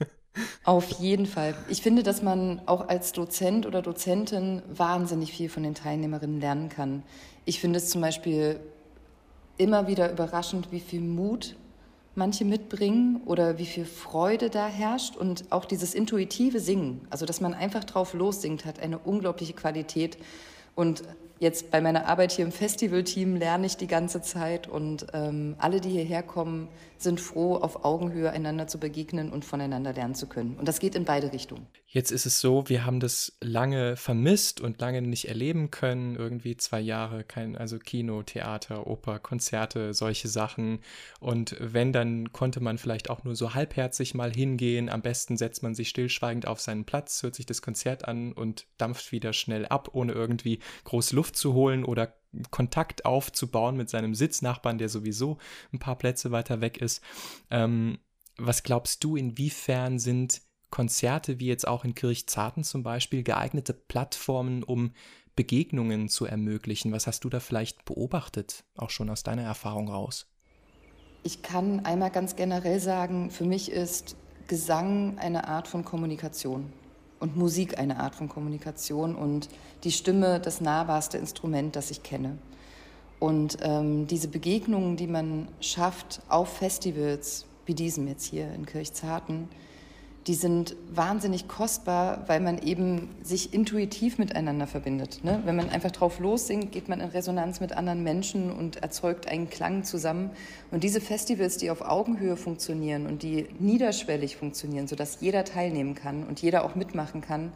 Auf 0.64 0.90
jeden 1.00 1.26
Fall. 1.26 1.54
Ich 1.68 1.82
finde, 1.82 2.02
dass 2.02 2.22
man 2.22 2.62
auch 2.66 2.88
als 2.88 3.12
Dozent 3.12 3.66
oder 3.66 3.82
Dozentin 3.82 4.62
wahnsinnig 4.72 5.32
viel 5.32 5.48
von 5.48 5.62
den 5.62 5.74
Teilnehmerinnen 5.74 6.40
lernen 6.40 6.68
kann. 6.68 7.02
Ich 7.44 7.60
finde 7.60 7.78
es 7.78 7.90
zum 7.90 8.00
Beispiel 8.00 8.60
immer 9.58 9.88
wieder 9.88 10.10
überraschend, 10.10 10.72
wie 10.72 10.80
viel 10.80 11.00
Mut 11.00 11.56
manche 12.14 12.44
mitbringen 12.44 13.22
oder 13.24 13.58
wie 13.58 13.66
viel 13.66 13.84
Freude 13.84 14.50
da 14.50 14.66
herrscht 14.66 15.16
und 15.16 15.44
auch 15.50 15.64
dieses 15.64 15.94
intuitive 15.94 16.60
Singen, 16.60 17.00
also 17.10 17.24
dass 17.24 17.40
man 17.40 17.54
einfach 17.54 17.84
drauf 17.84 18.12
lossingt, 18.12 18.64
hat 18.64 18.80
eine 18.80 18.98
unglaubliche 18.98 19.54
Qualität 19.54 20.18
und 20.74 21.02
jetzt 21.42 21.72
bei 21.72 21.80
meiner 21.80 22.06
Arbeit 22.06 22.32
hier 22.32 22.44
im 22.44 22.52
Festivalteam 22.52 23.36
lerne 23.36 23.66
ich 23.66 23.76
die 23.76 23.88
ganze 23.88 24.22
Zeit 24.22 24.68
und 24.68 25.08
ähm, 25.12 25.56
alle, 25.58 25.80
die 25.80 25.90
hierher 25.90 26.22
kommen, 26.22 26.68
sind 27.02 27.20
froh, 27.20 27.56
auf 27.56 27.84
Augenhöhe 27.84 28.30
einander 28.30 28.68
zu 28.68 28.78
begegnen 28.78 29.30
und 29.30 29.44
voneinander 29.44 29.92
lernen 29.92 30.14
zu 30.14 30.28
können. 30.28 30.56
Und 30.56 30.68
das 30.68 30.78
geht 30.78 30.94
in 30.94 31.04
beide 31.04 31.32
Richtungen. 31.32 31.66
Jetzt 31.86 32.10
ist 32.10 32.24
es 32.24 32.40
so, 32.40 32.70
wir 32.70 32.86
haben 32.86 33.00
das 33.00 33.36
lange 33.42 33.96
vermisst 33.96 34.62
und 34.62 34.80
lange 34.80 35.02
nicht 35.02 35.28
erleben 35.28 35.70
können. 35.70 36.16
Irgendwie 36.16 36.56
zwei 36.56 36.80
Jahre, 36.80 37.22
kein, 37.22 37.54
also 37.54 37.78
Kino, 37.78 38.22
Theater, 38.22 38.86
Oper, 38.86 39.18
Konzerte, 39.18 39.92
solche 39.92 40.28
Sachen. 40.28 40.78
Und 41.20 41.54
wenn, 41.60 41.92
dann 41.92 42.32
konnte 42.32 42.60
man 42.60 42.78
vielleicht 42.78 43.10
auch 43.10 43.24
nur 43.24 43.36
so 43.36 43.52
halbherzig 43.52 44.14
mal 44.14 44.32
hingehen. 44.32 44.88
Am 44.88 45.02
besten 45.02 45.36
setzt 45.36 45.62
man 45.62 45.74
sich 45.74 45.90
stillschweigend 45.90 46.46
auf 46.46 46.62
seinen 46.62 46.86
Platz, 46.86 47.22
hört 47.22 47.34
sich 47.34 47.44
das 47.44 47.60
Konzert 47.60 48.08
an 48.08 48.32
und 48.32 48.64
dampft 48.78 49.12
wieder 49.12 49.34
schnell 49.34 49.66
ab, 49.66 49.90
ohne 49.92 50.12
irgendwie 50.12 50.60
groß 50.84 51.12
Luft 51.12 51.31
Luft 51.32 51.36
zu 51.36 51.54
holen 51.54 51.84
oder 51.84 52.14
Kontakt 52.50 53.04
aufzubauen 53.04 53.76
mit 53.76 53.90
seinem 53.90 54.14
Sitznachbarn, 54.14 54.78
der 54.78 54.88
sowieso 54.88 55.38
ein 55.72 55.78
paar 55.78 55.96
Plätze 55.96 56.30
weiter 56.30 56.60
weg 56.60 56.78
ist. 56.78 57.02
Ähm, 57.50 57.98
was 58.38 58.62
glaubst 58.62 59.04
du, 59.04 59.16
inwiefern 59.16 59.98
sind 59.98 60.42
Konzerte 60.70 61.38
wie 61.38 61.46
jetzt 61.46 61.68
auch 61.68 61.84
in 61.84 61.94
Kirchzarten 61.94 62.64
zum 62.64 62.82
Beispiel 62.82 63.22
geeignete 63.22 63.74
Plattformen, 63.74 64.62
um 64.62 64.92
Begegnungen 65.36 66.08
zu 66.08 66.24
ermöglichen? 66.24 66.92
Was 66.92 67.06
hast 67.06 67.24
du 67.24 67.28
da 67.28 67.40
vielleicht 67.40 67.84
beobachtet, 67.84 68.64
auch 68.76 68.90
schon 68.90 69.10
aus 69.10 69.22
deiner 69.22 69.42
Erfahrung 69.42 69.88
raus? 69.88 70.26
Ich 71.24 71.42
kann 71.42 71.84
einmal 71.84 72.10
ganz 72.10 72.36
generell 72.36 72.80
sagen, 72.80 73.30
für 73.30 73.44
mich 73.44 73.70
ist 73.70 74.16
Gesang 74.48 75.18
eine 75.18 75.46
Art 75.46 75.68
von 75.68 75.84
Kommunikation 75.84 76.72
und 77.22 77.36
Musik 77.36 77.78
eine 77.78 78.00
Art 78.00 78.16
von 78.16 78.28
Kommunikation 78.28 79.14
und 79.14 79.48
die 79.84 79.92
Stimme 79.92 80.40
das 80.40 80.60
nahbarste 80.60 81.18
Instrument, 81.18 81.76
das 81.76 81.92
ich 81.92 82.02
kenne. 82.02 82.36
Und 83.20 83.58
ähm, 83.62 84.08
diese 84.08 84.26
Begegnungen, 84.26 84.96
die 84.96 85.06
man 85.06 85.46
schafft 85.60 86.20
auf 86.28 86.48
Festivals, 86.48 87.46
wie 87.64 87.74
diesem 87.74 88.08
jetzt 88.08 88.24
hier 88.24 88.52
in 88.52 88.66
Kirchzarten, 88.66 89.48
die 90.26 90.34
sind 90.34 90.76
wahnsinnig 90.88 91.48
kostbar, 91.48 92.24
weil 92.28 92.38
man 92.38 92.58
eben 92.58 93.08
sich 93.22 93.52
intuitiv 93.52 94.18
miteinander 94.18 94.68
verbindet. 94.68 95.24
Ne? 95.24 95.42
Wenn 95.44 95.56
man 95.56 95.68
einfach 95.68 95.90
drauf 95.90 96.20
lossingt, 96.20 96.70
geht 96.70 96.88
man 96.88 97.00
in 97.00 97.08
Resonanz 97.08 97.58
mit 97.58 97.72
anderen 97.72 98.04
Menschen 98.04 98.52
und 98.52 98.76
erzeugt 98.76 99.26
einen 99.26 99.50
Klang 99.50 99.82
zusammen. 99.82 100.30
Und 100.70 100.84
diese 100.84 101.00
Festivals, 101.00 101.56
die 101.56 101.70
auf 101.70 101.80
Augenhöhe 101.80 102.36
funktionieren 102.36 103.06
und 103.06 103.24
die 103.24 103.48
niederschwellig 103.58 104.36
funktionieren, 104.36 104.86
sodass 104.86 105.18
jeder 105.20 105.44
teilnehmen 105.44 105.96
kann 105.96 106.24
und 106.24 106.40
jeder 106.40 106.64
auch 106.64 106.76
mitmachen 106.76 107.20
kann, 107.20 107.52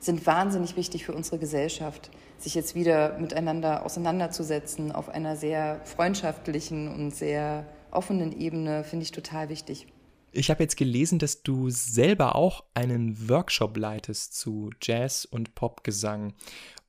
sind 0.00 0.26
wahnsinnig 0.26 0.76
wichtig 0.76 1.04
für 1.04 1.12
unsere 1.12 1.38
Gesellschaft, 1.38 2.10
sich 2.38 2.54
jetzt 2.54 2.74
wieder 2.74 3.18
miteinander 3.18 3.84
auseinanderzusetzen 3.84 4.92
auf 4.92 5.08
einer 5.08 5.36
sehr 5.36 5.80
freundschaftlichen 5.84 6.88
und 6.92 7.14
sehr 7.14 7.64
offenen 7.90 8.38
Ebene, 8.38 8.84
finde 8.84 9.04
ich 9.04 9.12
total 9.12 9.48
wichtig. 9.48 9.86
Ich 10.32 10.50
habe 10.50 10.62
jetzt 10.62 10.76
gelesen, 10.76 11.18
dass 11.18 11.42
du 11.42 11.70
selber 11.70 12.36
auch 12.36 12.64
einen 12.74 13.28
Workshop 13.28 13.76
leitest 13.76 14.38
zu 14.38 14.70
Jazz 14.82 15.24
und 15.24 15.54
Popgesang. 15.54 16.34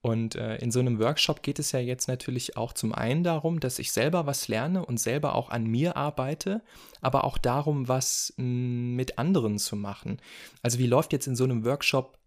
Und 0.02 0.36
äh, 0.36 0.58
in 0.58 0.72
so 0.72 0.80
einem 0.80 1.00
Workshop 1.00 1.44
geht 1.44 1.60
es 1.60 1.74
ja 1.74 1.80
jetzt 1.80 2.08
natürlich 2.08 2.56
auch 2.56 2.72
zum 2.72 2.94
einen 2.94 3.24
darum, 3.24 3.60
dass 3.60 3.80
ich 3.80 3.92
selber 3.92 4.26
was 4.26 4.48
lerne 4.48 4.86
und 4.86 4.98
selber 4.98 5.36
auch 5.36 5.50
an 5.50 5.66
mir 5.66 5.98
arbeite, 5.98 6.62
aber 7.02 7.26
auch 7.26 7.38
darum, 7.38 7.90
was 7.90 8.34
mh, 8.38 8.46
mm, 8.46 8.96
mit 8.96 9.18
anderen 9.18 9.58
zu 9.58 9.76
machen. 9.76 10.22
Also 10.62 10.80
wie 10.80 10.88
läuft 10.88 11.12
jetzt 11.12 11.28
in 11.28 11.36
so 11.36 11.44
einem 11.44 11.66
Workshop 11.66 12.19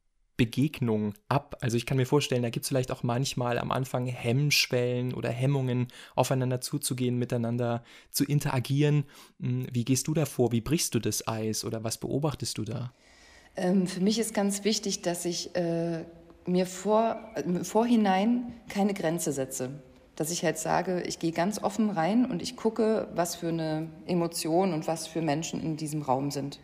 Begegnung 0.42 1.14
ab? 1.28 1.56
Also 1.60 1.76
ich 1.76 1.86
kann 1.86 1.96
mir 1.96 2.04
vorstellen, 2.04 2.42
da 2.42 2.50
gibt 2.50 2.64
es 2.64 2.68
vielleicht 2.68 2.90
auch 2.90 3.04
manchmal 3.04 3.60
am 3.60 3.70
Anfang 3.70 4.06
Hemmschwellen 4.06 5.14
oder 5.14 5.28
Hemmungen, 5.30 5.86
aufeinander 6.16 6.60
zuzugehen, 6.60 7.16
miteinander 7.16 7.84
zu 8.10 8.24
interagieren. 8.24 9.04
Hm, 9.40 9.68
wie 9.70 9.84
gehst 9.84 10.08
du 10.08 10.14
da 10.14 10.24
vor? 10.24 10.50
Wie 10.50 10.60
brichst 10.60 10.96
du 10.96 10.98
das 10.98 11.28
Eis 11.28 11.64
oder 11.64 11.84
was 11.84 11.96
beobachtest 11.96 12.58
du 12.58 12.64
da? 12.64 12.92
Ähm, 13.54 13.86
für 13.86 14.00
mich 14.00 14.18
ist 14.18 14.34
ganz 14.34 14.64
wichtig, 14.64 15.02
dass 15.02 15.26
ich 15.26 15.54
äh, 15.54 16.04
mir 16.44 16.66
vor, 16.66 17.20
äh, 17.36 17.62
vorhinein 17.62 18.52
keine 18.68 18.94
Grenze 18.94 19.30
setze. 19.30 19.70
Dass 20.16 20.32
ich 20.32 20.44
halt 20.44 20.58
sage, 20.58 21.02
ich 21.02 21.20
gehe 21.20 21.30
ganz 21.30 21.62
offen 21.62 21.88
rein 21.88 22.26
und 22.26 22.42
ich 22.42 22.56
gucke, 22.56 23.06
was 23.14 23.36
für 23.36 23.48
eine 23.48 23.86
Emotion 24.06 24.72
und 24.72 24.88
was 24.88 25.06
für 25.06 25.22
Menschen 25.22 25.62
in 25.62 25.76
diesem 25.76 26.02
Raum 26.02 26.32
sind. 26.32 26.58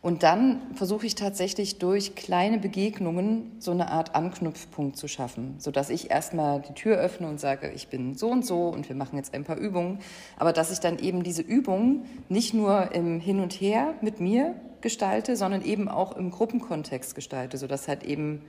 Und 0.00 0.22
dann 0.22 0.60
versuche 0.74 1.06
ich 1.06 1.16
tatsächlich 1.16 1.78
durch 1.78 2.14
kleine 2.14 2.58
Begegnungen 2.58 3.56
so 3.58 3.72
eine 3.72 3.90
Art 3.90 4.14
Anknüpfpunkt 4.14 4.96
zu 4.96 5.08
schaffen, 5.08 5.56
sodass 5.58 5.90
ich 5.90 6.10
erstmal 6.10 6.60
die 6.60 6.74
Tür 6.74 6.98
öffne 6.98 7.26
und 7.26 7.40
sage, 7.40 7.72
ich 7.74 7.88
bin 7.88 8.14
so 8.14 8.28
und 8.28 8.46
so 8.46 8.68
und 8.68 8.88
wir 8.88 8.94
machen 8.94 9.16
jetzt 9.16 9.34
ein 9.34 9.42
paar 9.42 9.56
Übungen, 9.56 9.98
aber 10.36 10.52
dass 10.52 10.70
ich 10.70 10.78
dann 10.78 11.00
eben 11.00 11.24
diese 11.24 11.42
Übungen 11.42 12.04
nicht 12.28 12.54
nur 12.54 12.92
im 12.94 13.18
Hin 13.18 13.40
und 13.40 13.54
Her 13.54 13.94
mit 14.00 14.20
mir 14.20 14.54
gestalte, 14.82 15.34
sondern 15.34 15.62
eben 15.62 15.88
auch 15.88 16.16
im 16.16 16.30
Gruppenkontext 16.30 17.16
gestalte, 17.16 17.58
sodass 17.58 17.88
halt 17.88 18.04
eben 18.04 18.42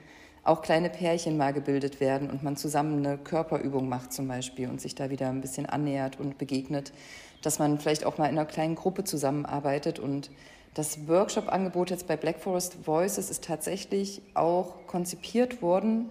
auch 0.43 0.61
kleine 0.61 0.91
Pärchen 0.91 1.35
mal 1.35 1.51
gebildet 1.51 1.99
werden 1.99 2.29
und 2.29 2.43
man 2.43 2.57
zusammen 2.57 3.05
eine 3.05 3.17
Körperübung 3.17 3.89
macht 3.89 4.13
zum 4.13 4.27
Beispiel 4.27 4.69
und 4.69 4.79
sich 4.79 4.93
da 4.93 5.09
wieder 5.09 5.29
ein 5.29 5.41
bisschen 5.41 5.65
annähert 5.65 6.19
und 6.19 6.37
begegnet, 6.37 6.93
dass 7.41 7.57
man 7.57 7.79
vielleicht 7.79 8.05
auch 8.05 8.19
mal 8.19 8.25
in 8.25 8.37
einer 8.37 8.45
kleinen 8.45 8.75
Gruppe 8.75 9.03
zusammenarbeitet 9.03 9.99
und 9.99 10.29
das 10.73 11.07
Workshop-Angebot 11.07 11.89
jetzt 11.89 12.07
bei 12.07 12.17
Black 12.17 12.39
Forest 12.39 12.85
Voices 12.85 13.29
ist 13.29 13.43
tatsächlich 13.43 14.21
auch 14.33 14.87
konzipiert 14.87 15.61
worden 15.61 16.09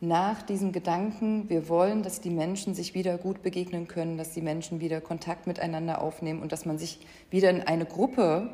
nach 0.00 0.42
diesem 0.42 0.72
Gedanken, 0.72 1.48
wir 1.48 1.68
wollen, 1.68 2.02
dass 2.02 2.20
die 2.20 2.30
Menschen 2.30 2.74
sich 2.74 2.94
wieder 2.94 3.16
gut 3.16 3.42
begegnen 3.42 3.88
können, 3.88 4.18
dass 4.18 4.32
die 4.32 4.42
Menschen 4.42 4.80
wieder 4.80 5.00
Kontakt 5.00 5.46
miteinander 5.46 6.02
aufnehmen 6.02 6.42
und 6.42 6.52
dass 6.52 6.66
man 6.66 6.78
sich 6.78 6.98
wieder 7.30 7.50
in 7.50 7.62
eine 7.62 7.86
Gruppe 7.86 8.50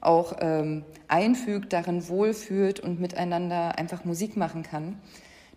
auch 0.00 0.34
ähm, 0.40 0.84
einfügt, 1.08 1.72
darin 1.72 2.08
wohlfühlt 2.08 2.80
und 2.80 3.00
miteinander 3.00 3.78
einfach 3.78 4.04
Musik 4.04 4.36
machen 4.36 4.62
kann. 4.62 4.98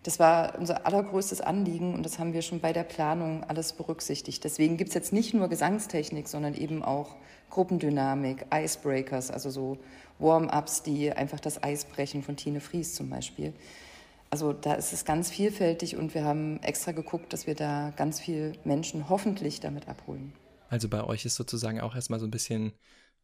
Das 0.02 0.18
war 0.18 0.58
unser 0.58 0.86
allergrößtes 0.86 1.40
Anliegen 1.40 1.94
und 1.94 2.04
das 2.04 2.18
haben 2.18 2.32
wir 2.32 2.42
schon 2.42 2.60
bei 2.60 2.72
der 2.72 2.84
Planung 2.84 3.44
alles 3.44 3.72
berücksichtigt. 3.72 4.42
Deswegen 4.44 4.76
gibt 4.76 4.88
es 4.88 4.94
jetzt 4.94 5.12
nicht 5.12 5.34
nur 5.34 5.48
Gesangstechnik, 5.48 6.28
sondern 6.28 6.54
eben 6.54 6.82
auch 6.82 7.16
Gruppendynamik, 7.50 8.46
Icebreakers, 8.52 9.30
also 9.30 9.50
so 9.50 9.78
Warm-ups, 10.18 10.82
die 10.82 11.12
einfach 11.12 11.40
das 11.40 11.62
Eis 11.62 11.84
brechen 11.84 12.22
von 12.22 12.36
Tine 12.36 12.60
Fries 12.60 12.94
zum 12.94 13.10
Beispiel. 13.10 13.52
Also 14.30 14.52
da 14.52 14.74
ist 14.74 14.92
es 14.92 15.04
ganz 15.04 15.30
vielfältig 15.30 15.96
und 15.96 16.14
wir 16.14 16.24
haben 16.24 16.62
extra 16.62 16.92
geguckt, 16.92 17.32
dass 17.32 17.46
wir 17.46 17.54
da 17.54 17.92
ganz 17.96 18.20
viele 18.20 18.52
Menschen 18.64 19.08
hoffentlich 19.08 19.60
damit 19.60 19.88
abholen. 19.88 20.32
Also 20.68 20.88
bei 20.88 21.02
euch 21.02 21.24
ist 21.24 21.36
sozusagen 21.36 21.80
auch 21.80 21.94
erstmal 21.94 22.20
so 22.20 22.26
ein 22.26 22.30
bisschen 22.30 22.72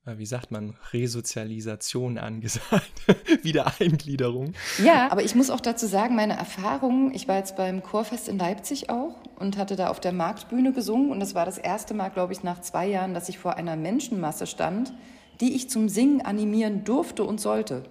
wie 0.06 0.26
sagt 0.26 0.50
man, 0.50 0.74
Resozialisation 0.92 2.18
angesagt, 2.18 2.92
Wiedereingliederung. 3.42 4.52
Ja, 4.82 5.10
aber 5.10 5.22
ich 5.22 5.34
muss 5.34 5.50
auch 5.50 5.60
dazu 5.60 5.86
sagen, 5.86 6.14
meine 6.14 6.36
Erfahrungen, 6.36 7.14
ich 7.14 7.28
war 7.28 7.36
jetzt 7.36 7.56
beim 7.56 7.82
Chorfest 7.82 8.28
in 8.28 8.38
Leipzig 8.38 8.90
auch 8.90 9.16
und 9.36 9.56
hatte 9.56 9.76
da 9.76 9.88
auf 9.88 10.00
der 10.00 10.12
Marktbühne 10.12 10.72
gesungen 10.72 11.10
und 11.10 11.20
das 11.20 11.34
war 11.34 11.46
das 11.46 11.58
erste 11.58 11.94
Mal, 11.94 12.10
glaube 12.10 12.32
ich, 12.32 12.42
nach 12.42 12.60
zwei 12.60 12.86
Jahren, 12.86 13.14
dass 13.14 13.28
ich 13.28 13.38
vor 13.38 13.56
einer 13.56 13.76
Menschenmasse 13.76 14.46
stand, 14.46 14.92
die 15.40 15.54
ich 15.54 15.70
zum 15.70 15.88
Singen 15.88 16.22
animieren 16.22 16.84
durfte 16.84 17.24
und 17.24 17.40
sollte. 17.40 17.84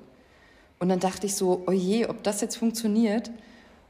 Und 0.79 0.89
dann 0.89 0.99
dachte 0.99 1.27
ich 1.27 1.35
so, 1.35 1.63
oje, 1.67 2.09
ob 2.09 2.23
das 2.23 2.41
jetzt 2.41 2.57
funktioniert. 2.57 3.31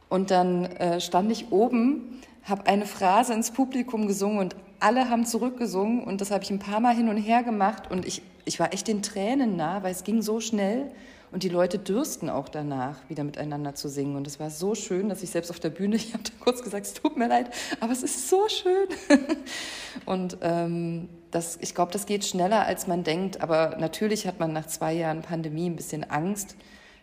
Und 0.10 0.30
dann 0.30 0.66
äh, 0.66 1.02
stand 1.02 1.32
ich 1.32 1.52
oben, 1.52 2.22
habe 2.44 2.68
eine 2.68 2.86
Phrase 2.86 3.34
ins 3.34 3.52
Publikum 3.52 4.08
gesungen 4.08 4.40
und 4.40 4.56
alle 4.84 5.10
haben 5.10 5.26
zurückgesungen 5.26 6.04
und 6.04 6.22
das 6.22 6.30
habe 6.32 6.44
ich 6.44 6.52
ein 6.52 6.60
paar 6.60 6.80
Mal 6.80 6.96
hin 6.96 7.10
und 7.10 7.18
her 7.18 7.44
gemacht 7.44 7.90
und 7.90 8.06
ich, 8.06 8.22
ich 8.46 8.60
war 8.60 8.74
echt 8.74 8.88
den 8.88 9.02
Tränen 9.02 9.56
nah, 9.56 9.82
weil 9.82 9.92
es 9.92 10.04
ging 10.04 10.22
so 10.22 10.40
schnell 10.40 10.92
und 11.32 11.42
die 11.42 11.50
Leute 11.50 11.80
dürsten 11.80 12.30
auch 12.30 12.48
danach, 12.48 12.98
wieder 13.10 13.24
miteinander 13.24 13.74
zu 13.74 13.90
singen. 13.90 14.16
Und 14.16 14.28
es 14.28 14.40
war 14.40 14.52
so 14.52 14.76
schön, 14.76 15.10
dass 15.10 15.24
ich 15.24 15.32
selbst 15.32 15.50
auf 15.50 15.60
der 15.60 15.72
Bühne, 15.72 15.96
ich 15.98 16.14
habe 16.14 16.24
da 16.24 16.32
kurz 16.40 16.62
gesagt, 16.62 16.86
es 16.86 16.94
tut 16.94 17.18
mir 17.18 17.28
leid, 17.28 17.50
aber 17.80 17.92
es 17.92 18.04
ist 18.04 18.30
so 18.30 18.48
schön. 18.50 18.88
und 20.06 20.38
ähm, 20.42 21.10
das, 21.32 21.58
ich 21.60 21.74
glaube, 21.74 21.92
das 21.92 22.06
geht 22.06 22.24
schneller, 22.24 22.68
als 22.68 22.86
man 22.86 23.04
denkt. 23.04 23.42
Aber 23.42 23.78
natürlich 23.80 24.28
hat 24.28 24.40
man 24.40 24.54
nach 24.54 24.68
zwei 24.68 24.94
Jahren 24.94 25.24
Pandemie 25.24 25.70
ein 25.70 25.76
bisschen 25.76 26.04
Angst, 26.04 26.56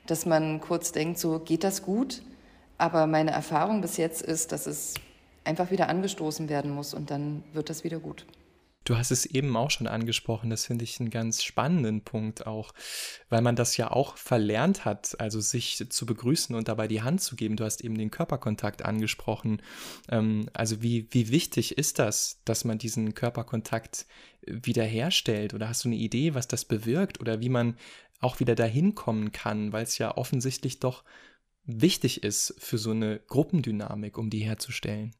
dass 0.06 0.26
man 0.26 0.60
kurz 0.60 0.92
denkt, 0.92 1.18
so 1.18 1.40
geht 1.40 1.64
das 1.64 1.82
gut. 1.82 2.22
Aber 2.78 3.08
meine 3.08 3.32
Erfahrung 3.32 3.80
bis 3.80 3.96
jetzt 3.96 4.22
ist, 4.22 4.52
dass 4.52 4.66
es 4.66 4.94
einfach 5.44 5.70
wieder 5.70 5.88
angestoßen 5.88 6.48
werden 6.48 6.70
muss 6.70 6.94
und 6.94 7.10
dann 7.10 7.42
wird 7.52 7.70
das 7.70 7.84
wieder 7.84 7.98
gut. 7.98 8.26
Du 8.84 8.96
hast 8.96 9.10
es 9.10 9.26
eben 9.26 9.56
auch 9.56 9.70
schon 9.70 9.86
angesprochen, 9.86 10.48
das 10.48 10.64
finde 10.64 10.84
ich 10.84 10.98
einen 10.98 11.10
ganz 11.10 11.42
spannenden 11.42 12.00
Punkt 12.02 12.46
auch, 12.46 12.72
weil 13.28 13.42
man 13.42 13.54
das 13.54 13.76
ja 13.76 13.90
auch 13.90 14.16
verlernt 14.16 14.86
hat, 14.86 15.20
also 15.20 15.38
sich 15.38 15.84
zu 15.90 16.06
begrüßen 16.06 16.56
und 16.56 16.66
dabei 16.66 16.88
die 16.88 17.02
Hand 17.02 17.20
zu 17.20 17.36
geben. 17.36 17.56
Du 17.56 17.64
hast 17.64 17.82
eben 17.82 17.98
den 17.98 18.10
Körperkontakt 18.10 18.82
angesprochen. 18.84 19.60
Ähm, 20.08 20.48
also 20.54 20.82
wie, 20.82 21.06
wie 21.10 21.30
wichtig 21.30 21.76
ist 21.76 21.98
das, 21.98 22.40
dass 22.46 22.64
man 22.64 22.78
diesen 22.78 23.14
Körperkontakt 23.14 24.06
wiederherstellt? 24.46 25.52
Oder 25.52 25.68
hast 25.68 25.84
du 25.84 25.88
eine 25.88 25.96
Idee, 25.96 26.34
was 26.34 26.48
das 26.48 26.64
bewirkt 26.64 27.20
oder 27.20 27.40
wie 27.40 27.50
man 27.50 27.76
auch 28.18 28.40
wieder 28.40 28.54
dahin 28.54 28.94
kommen 28.94 29.30
kann, 29.30 29.72
weil 29.74 29.84
es 29.84 29.98
ja 29.98 30.16
offensichtlich 30.16 30.80
doch 30.80 31.04
wichtig 31.64 32.24
ist 32.24 32.54
für 32.58 32.78
so 32.78 32.92
eine 32.92 33.20
Gruppendynamik, 33.28 34.16
um 34.16 34.30
die 34.30 34.40
herzustellen? 34.40 35.14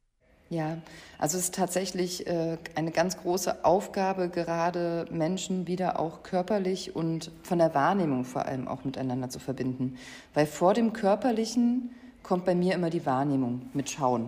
Ja, 0.51 0.79
also 1.17 1.37
es 1.37 1.45
ist 1.45 1.55
tatsächlich 1.55 2.27
äh, 2.27 2.57
eine 2.75 2.91
ganz 2.91 3.15
große 3.15 3.63
Aufgabe, 3.63 4.27
gerade 4.27 5.05
Menschen 5.09 5.65
wieder 5.65 5.97
auch 5.97 6.23
körperlich 6.23 6.93
und 6.93 7.31
von 7.41 7.57
der 7.57 7.73
Wahrnehmung 7.73 8.25
vor 8.25 8.45
allem 8.47 8.67
auch 8.67 8.83
miteinander 8.83 9.29
zu 9.29 9.39
verbinden. 9.39 9.97
Weil 10.33 10.45
vor 10.45 10.73
dem 10.73 10.91
Körperlichen 10.91 11.91
kommt 12.21 12.43
bei 12.43 12.53
mir 12.53 12.75
immer 12.75 12.89
die 12.89 13.05
Wahrnehmung 13.05 13.61
mit 13.73 13.89
Schauen. 13.89 14.27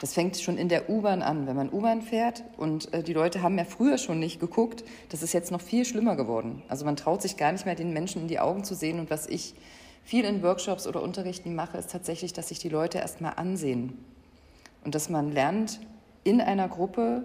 Das 0.00 0.14
fängt 0.14 0.38
schon 0.38 0.56
in 0.56 0.70
der 0.70 0.88
U-Bahn 0.88 1.20
an, 1.20 1.46
wenn 1.46 1.56
man 1.56 1.70
U-Bahn 1.70 2.00
fährt 2.00 2.42
und 2.56 2.90
äh, 2.94 3.02
die 3.02 3.12
Leute 3.12 3.42
haben 3.42 3.58
ja 3.58 3.64
früher 3.66 3.98
schon 3.98 4.18
nicht 4.18 4.40
geguckt. 4.40 4.82
Das 5.10 5.22
ist 5.22 5.34
jetzt 5.34 5.52
noch 5.52 5.60
viel 5.60 5.84
schlimmer 5.84 6.16
geworden. 6.16 6.62
Also 6.68 6.86
man 6.86 6.96
traut 6.96 7.20
sich 7.20 7.36
gar 7.36 7.52
nicht 7.52 7.66
mehr, 7.66 7.74
den 7.74 7.92
Menschen 7.92 8.22
in 8.22 8.28
die 8.28 8.40
Augen 8.40 8.64
zu 8.64 8.74
sehen. 8.74 8.98
Und 8.98 9.10
was 9.10 9.26
ich 9.26 9.54
viel 10.04 10.24
in 10.24 10.42
Workshops 10.42 10.86
oder 10.86 11.02
Unterrichten 11.02 11.54
mache, 11.54 11.76
ist 11.76 11.90
tatsächlich, 11.90 12.32
dass 12.32 12.48
sich 12.48 12.60
die 12.60 12.70
Leute 12.70 12.96
erst 12.96 13.20
mal 13.20 13.32
ansehen 13.32 13.98
und 14.84 14.94
dass 14.94 15.08
man 15.08 15.32
lernt, 15.32 15.80
in 16.24 16.40
einer 16.40 16.68
Gruppe 16.68 17.24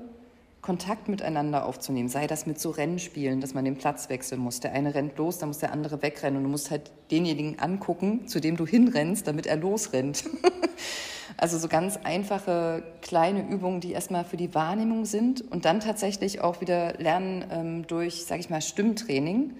Kontakt 0.66 1.10
miteinander 1.10 1.68
aufzunehmen, 1.68 2.10
sei 2.10 2.26
das 2.26 2.48
mit 2.48 2.60
so 2.60 2.72
Rennspielen, 2.72 3.40
dass 3.40 3.54
man 3.54 3.66
den 3.66 3.78
Platz 3.78 4.10
wechseln 4.10 4.42
muss. 4.42 4.62
Der 4.62 4.72
eine 4.72 4.96
rennt 4.96 5.16
los, 5.16 5.38
dann 5.38 5.50
muss 5.50 5.60
der 5.60 5.72
andere 5.72 6.02
wegrennen 6.02 6.38
und 6.38 6.44
du 6.44 6.50
musst 6.50 6.72
halt 6.72 6.92
denjenigen 7.12 7.60
angucken, 7.60 8.28
zu 8.28 8.42
dem 8.42 8.58
du 8.58 8.66
hinrennst, 8.66 9.28
damit 9.28 9.46
er 9.46 9.58
losrennt. 9.58 10.24
also 11.38 11.60
so 11.60 11.68
ganz 11.68 11.98
einfache 11.98 12.82
kleine 13.04 13.48
Übungen, 13.48 13.80
die 13.80 13.92
erstmal 13.92 14.26
für 14.26 14.38
die 14.38 14.56
Wahrnehmung 14.56 15.06
sind 15.06 15.44
und 15.52 15.66
dann 15.66 15.82
tatsächlich 15.82 16.42
auch 16.42 16.62
wieder 16.62 16.94
lernen 16.98 17.46
ähm, 17.52 17.88
durch, 17.88 18.26
sage 18.26 18.42
ich 18.42 18.50
mal, 18.50 18.62
Stimmtraining, 18.62 19.54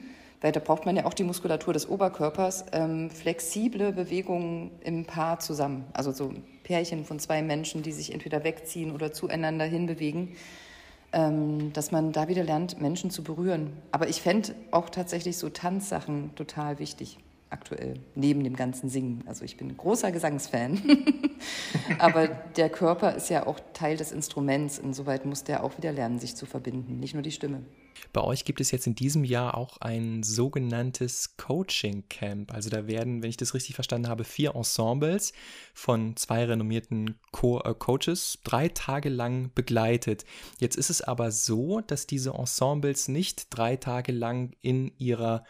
weil 0.46 0.52
da 0.52 0.60
braucht 0.60 0.86
man 0.86 0.96
ja 0.96 1.06
auch 1.06 1.16
die 1.16 1.24
Muskulatur 1.24 1.74
des 1.74 1.90
Oberkörpers, 1.90 2.66
ähm, 2.72 3.10
flexible 3.10 3.92
Bewegungen 3.92 4.70
im 4.82 5.04
Paar 5.04 5.40
zusammen, 5.40 5.86
also 5.92 6.12
so 6.12 6.36
Pärchen 6.64 7.04
von 7.04 7.18
zwei 7.18 7.42
Menschen, 7.42 7.82
die 7.82 7.92
sich 7.92 8.14
entweder 8.14 8.44
wegziehen 8.44 8.92
oder 8.92 9.12
zueinander 9.12 9.66
hinbewegen. 9.66 10.36
ähm, 11.14 11.74
dass 11.74 11.92
man 11.92 12.12
da 12.12 12.28
wieder 12.28 12.44
lernt, 12.44 12.80
Menschen 12.82 13.10
zu 13.10 13.24
berühren. 13.24 13.72
Aber 13.92 14.10
ich 14.10 14.22
fände 14.22 14.54
auch 14.72 14.90
tatsächlich 14.90 15.38
so 15.38 15.50
Tanzsachen 15.50 16.36
total 16.36 16.78
wichtig 16.78 17.18
aktuell, 17.50 17.96
neben 18.14 18.44
dem 18.44 18.56
ganzen 18.56 18.90
Singen. 18.90 19.24
Also 19.26 19.46
ich 19.46 19.56
bin 19.58 19.70
ein 19.70 19.78
großer 19.78 20.12
Gesangsfan, 20.12 20.82
aber 22.00 22.28
der 22.28 22.70
Körper 22.70 23.16
ist 23.16 23.30
ja 23.30 23.48
auch 23.48 23.60
Teil 23.74 23.98
des 23.98 24.12
Instruments. 24.12 24.78
Insoweit 24.78 25.26
muss 25.26 25.44
der 25.44 25.64
auch 25.64 25.78
wieder 25.78 25.92
lernen, 25.92 26.20
sich 26.20 26.36
zu 26.36 26.46
verbinden, 26.46 27.00
nicht 27.00 27.16
nur 27.16 27.24
die 27.24 27.32
Stimme. 27.32 27.62
Bei 28.14 28.22
euch 28.22 28.46
gibt 28.46 28.62
es 28.62 28.72
jetzt 28.72 28.88
in 28.88 28.96
diesem 28.96 29.24
Jahr 29.24 29.58
auch 29.58 29.78
ein 29.78 30.24
sogenanntes 30.24 31.38
Coaching 31.38 32.08
Camp. 32.10 32.54
Also 32.54 32.70
da 32.70 32.88
werden, 32.88 33.22
wenn 33.22 33.30
ich 33.30 33.38
das 33.38 33.54
richtig 33.54 33.76
verstanden 33.76 34.08
habe, 34.08 34.24
vier 34.24 34.56
Ensembles 34.56 35.34
von 35.74 36.16
zwei 36.16 36.46
renommierten 36.46 37.20
Co 37.32 37.60
äh, 37.62 37.74
Coaches 37.74 38.40
drei 38.44 38.70
Tage 38.70 39.10
lang 39.10 39.52
begleitet. 39.54 40.26
Jetzt 40.60 40.78
ist 40.78 40.90
es 40.90 41.02
aber 41.02 41.32
so, 41.32 41.82
dass 41.82 42.08
diese 42.08 42.32
Ensembles 42.32 43.08
nicht 43.08 43.48
drei 43.50 43.76
Tage 43.76 44.12
lang 44.12 44.56
in 44.62 44.92
ihrer 44.98 45.44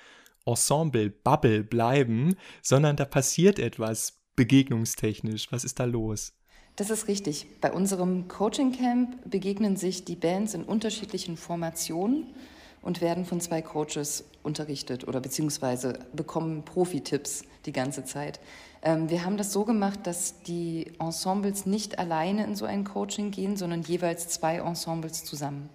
Ensemble-Bubble 0.46 1.64
bleiben, 1.64 2.36
sondern 2.62 2.96
da 2.96 3.06
passiert 3.06 3.60
etwas 3.60 4.22
begegnungstechnisch. 4.36 5.52
Was 5.52 5.64
ist 5.64 5.80
da 5.80 5.86
los? 5.86 6.34
Das 6.76 6.90
ist 6.90 7.08
richtig. 7.08 7.48
Bei 7.62 7.72
unserem 7.72 8.28
Coaching 8.28 8.74
Camp 8.74 9.30
begegnen 9.30 9.78
sich 9.78 10.04
die 10.04 10.18
Bands 10.18 10.54
in 10.54 10.64
unterschiedlichen 10.64 11.38
Formationen 11.38 12.34
und 12.82 13.00
werden 13.00 13.26
von 13.26 13.40
zwei 13.40 13.62
Coaches 13.62 14.26
unterrichtet 14.44 15.08
oder 15.08 15.22
beziehungsweise 15.22 16.00
bekommen 16.14 16.64
Profi-Tipps 16.66 17.44
die 17.66 17.72
ganze 17.72 18.04
Zeit. 18.04 18.42
Ähm, 18.82 19.10
wir 19.10 19.24
haben 19.24 19.38
das 19.38 19.54
so 19.54 19.64
gemacht, 19.64 20.00
dass 20.04 20.42
die 20.42 20.92
Ensembles 21.00 21.66
nicht 21.66 21.98
alleine 21.98 22.44
in 22.44 22.56
so 22.56 22.66
ein 22.66 22.84
Coaching 22.84 23.32
gehen, 23.32 23.56
sondern 23.56 23.82
jeweils 23.82 24.28
zwei 24.28 24.58
Ensembles 24.58 25.24
zusammen 25.24 25.70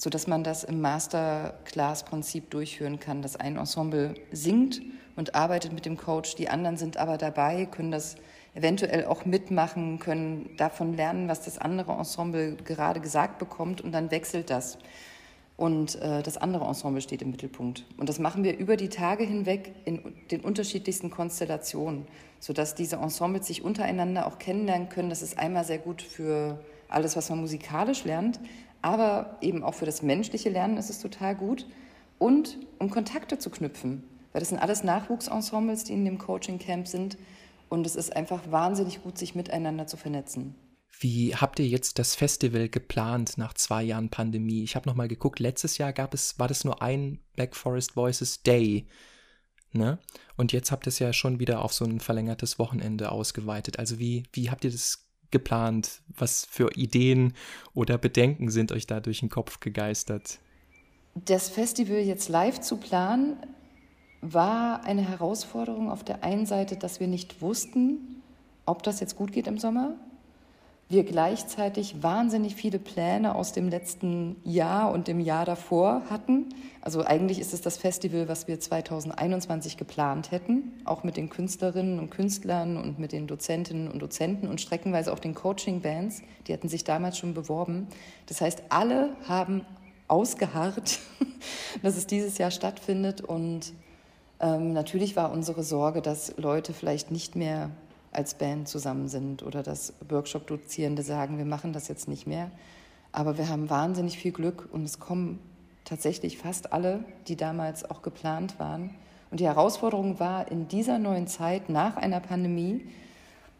sodass 0.00 0.26
man 0.26 0.42
das 0.42 0.64
im 0.64 0.80
Masterclass-Prinzip 0.80 2.48
durchführen 2.48 3.00
kann, 3.00 3.20
dass 3.20 3.36
ein 3.36 3.58
Ensemble 3.58 4.14
singt 4.32 4.80
und 5.14 5.34
arbeitet 5.34 5.74
mit 5.74 5.84
dem 5.84 5.98
Coach, 5.98 6.36
die 6.36 6.48
anderen 6.48 6.78
sind 6.78 6.96
aber 6.96 7.18
dabei, 7.18 7.66
können 7.66 7.90
das 7.90 8.16
eventuell 8.54 9.04
auch 9.04 9.24
mitmachen, 9.24 9.98
können 9.98 10.50
davon 10.56 10.94
lernen, 10.96 11.28
was 11.28 11.42
das 11.42 11.58
andere 11.58 11.92
Ensemble 11.92 12.56
gerade 12.56 13.00
gesagt 13.00 13.38
bekommt 13.38 13.80
und 13.80 13.92
dann 13.92 14.10
wechselt 14.10 14.50
das. 14.50 14.78
Und 15.56 15.96
äh, 15.96 16.22
das 16.22 16.38
andere 16.38 16.64
Ensemble 16.64 17.02
steht 17.02 17.20
im 17.20 17.30
Mittelpunkt. 17.30 17.84
Und 17.98 18.08
das 18.08 18.18
machen 18.18 18.44
wir 18.44 18.56
über 18.56 18.76
die 18.76 18.88
Tage 18.88 19.24
hinweg 19.24 19.74
in 19.84 20.00
den 20.30 20.40
unterschiedlichsten 20.40 21.10
Konstellationen, 21.10 22.06
sodass 22.38 22.74
diese 22.74 22.96
Ensembles 22.96 23.46
sich 23.46 23.62
untereinander 23.62 24.26
auch 24.26 24.38
kennenlernen 24.38 24.88
können. 24.88 25.10
Das 25.10 25.20
ist 25.20 25.38
einmal 25.38 25.64
sehr 25.64 25.78
gut 25.78 26.00
für 26.00 26.58
alles, 26.88 27.14
was 27.14 27.28
man 27.28 27.40
musikalisch 27.40 28.04
lernt, 28.04 28.40
aber 28.82 29.36
eben 29.42 29.62
auch 29.62 29.74
für 29.74 29.86
das 29.86 30.02
menschliche 30.02 30.48
Lernen 30.48 30.78
ist 30.78 30.90
es 30.90 30.98
total 30.98 31.34
gut 31.34 31.66
und 32.18 32.58
um 32.78 32.90
Kontakte 32.90 33.38
zu 33.38 33.50
knüpfen, 33.50 34.02
weil 34.32 34.40
das 34.40 34.48
sind 34.48 34.58
alles 34.58 34.82
Nachwuchsensembles, 34.82 35.84
die 35.84 35.92
in 35.92 36.04
dem 36.04 36.18
Coaching 36.18 36.58
Camp 36.58 36.88
sind 36.88 37.18
und 37.70 37.86
es 37.86 37.96
ist 37.96 38.14
einfach 38.14 38.50
wahnsinnig 38.50 39.02
gut, 39.02 39.16
sich 39.16 39.34
miteinander 39.34 39.86
zu 39.86 39.96
vernetzen. 39.96 40.54
Wie 40.98 41.34
habt 41.34 41.58
ihr 41.60 41.66
jetzt 41.66 41.98
das 41.98 42.14
Festival 42.14 42.68
geplant 42.68 43.38
nach 43.38 43.54
zwei 43.54 43.82
Jahren 43.82 44.10
Pandemie? 44.10 44.62
Ich 44.64 44.76
habe 44.76 44.86
noch 44.86 44.96
mal 44.96 45.08
geguckt. 45.08 45.38
Letztes 45.38 45.78
Jahr 45.78 45.94
gab 45.94 46.12
es, 46.12 46.38
war 46.38 46.48
das 46.48 46.64
nur 46.64 46.82
ein 46.82 47.20
Black 47.34 47.56
Forest 47.56 47.96
Voices 47.96 48.42
Day, 48.42 48.86
ne? 49.72 49.98
Und 50.36 50.52
jetzt 50.52 50.70
habt 50.70 50.86
ihr 50.86 50.88
es 50.88 50.98
ja 50.98 51.14
schon 51.14 51.38
wieder 51.38 51.64
auf 51.64 51.72
so 51.72 51.86
ein 51.86 52.00
verlängertes 52.00 52.58
Wochenende 52.58 53.12
ausgeweitet. 53.12 53.78
Also 53.78 53.98
wie 53.98 54.24
wie 54.32 54.50
habt 54.50 54.64
ihr 54.64 54.70
das 54.70 55.06
geplant? 55.30 56.02
Was 56.08 56.44
für 56.44 56.70
Ideen 56.76 57.34
oder 57.72 57.96
Bedenken 57.96 58.50
sind 58.50 58.72
euch 58.72 58.86
da 58.86 59.00
durch 59.00 59.20
den 59.20 59.30
Kopf 59.30 59.60
gegeistert? 59.60 60.40
Das 61.14 61.48
Festival 61.48 61.98
jetzt 61.98 62.28
live 62.28 62.60
zu 62.60 62.76
planen, 62.76 63.36
war 64.20 64.84
eine 64.84 65.02
Herausforderung 65.02 65.90
auf 65.90 66.04
der 66.04 66.24
einen 66.24 66.46
Seite, 66.46 66.76
dass 66.76 67.00
wir 67.00 67.08
nicht 67.08 67.40
wussten, 67.40 68.22
ob 68.66 68.82
das 68.82 69.00
jetzt 69.00 69.16
gut 69.16 69.32
geht 69.32 69.46
im 69.46 69.58
Sommer 69.58 69.94
wir 70.90 71.04
gleichzeitig 71.04 72.02
wahnsinnig 72.02 72.56
viele 72.56 72.80
Pläne 72.80 73.36
aus 73.36 73.52
dem 73.52 73.68
letzten 73.68 74.34
Jahr 74.44 74.90
und 74.90 75.06
dem 75.06 75.20
Jahr 75.20 75.44
davor 75.44 76.02
hatten. 76.10 76.46
Also 76.80 77.04
eigentlich 77.04 77.38
ist 77.38 77.54
es 77.54 77.60
das 77.60 77.76
Festival, 77.76 78.26
was 78.26 78.48
wir 78.48 78.58
2021 78.58 79.76
geplant 79.76 80.32
hätten, 80.32 80.72
auch 80.84 81.04
mit 81.04 81.16
den 81.16 81.30
Künstlerinnen 81.30 82.00
und 82.00 82.10
Künstlern 82.10 82.76
und 82.76 82.98
mit 82.98 83.12
den 83.12 83.28
Dozentinnen 83.28 83.86
und 83.86 84.02
Dozenten 84.02 84.48
und 84.48 84.60
streckenweise 84.60 85.12
auch 85.12 85.20
den 85.20 85.36
Coaching-Bands. 85.36 86.22
Die 86.48 86.52
hatten 86.52 86.68
sich 86.68 86.82
damals 86.82 87.18
schon 87.18 87.34
beworben. 87.34 87.86
Das 88.26 88.40
heißt, 88.40 88.64
alle 88.70 89.10
haben 89.28 89.64
ausgeharrt, 90.08 90.98
dass 91.84 91.96
es 91.96 92.08
dieses 92.08 92.36
Jahr 92.38 92.50
stattfindet. 92.50 93.20
Und 93.20 93.74
ähm, 94.40 94.72
natürlich 94.72 95.16
war 95.16 95.32
unsere 95.32 95.62
Sorge, 95.62 96.02
dass 96.02 96.36
Leute 96.36 96.72
vielleicht 96.72 97.10
nicht 97.10 97.36
mehr 97.36 97.70
als 98.12 98.34
Band 98.34 98.68
zusammen 98.68 99.08
sind 99.08 99.42
oder 99.42 99.62
dass 99.62 99.92
Workshop-Dozierende 100.08 101.02
sagen, 101.02 101.38
wir 101.38 101.44
machen 101.44 101.72
das 101.72 101.88
jetzt 101.88 102.08
nicht 102.08 102.26
mehr. 102.26 102.50
Aber 103.12 103.38
wir 103.38 103.48
haben 103.48 103.70
wahnsinnig 103.70 104.18
viel 104.18 104.32
Glück 104.32 104.68
und 104.72 104.84
es 104.84 104.98
kommen 104.98 105.38
tatsächlich 105.84 106.38
fast 106.38 106.72
alle, 106.72 107.04
die 107.28 107.36
damals 107.36 107.88
auch 107.88 108.02
geplant 108.02 108.58
waren. 108.58 108.90
Und 109.30 109.40
die 109.40 109.46
Herausforderung 109.46 110.18
war, 110.18 110.50
in 110.50 110.68
dieser 110.68 110.98
neuen 110.98 111.26
Zeit 111.26 111.68
nach 111.68 111.96
einer 111.96 112.20
Pandemie 112.20 112.86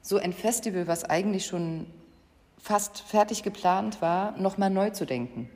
so 0.02 0.16
ein 0.16 0.33
Festival, 0.33 0.87
was 0.87 1.05
eigentlich 1.05 1.46
schon 1.46 1.87
fast 2.59 3.00
fertig 3.00 3.42
geplant 3.42 4.02
war, 4.02 4.37
nochmal 4.38 4.70
neu 4.70 4.90
zu 4.90 5.07
denken, 5.07 5.48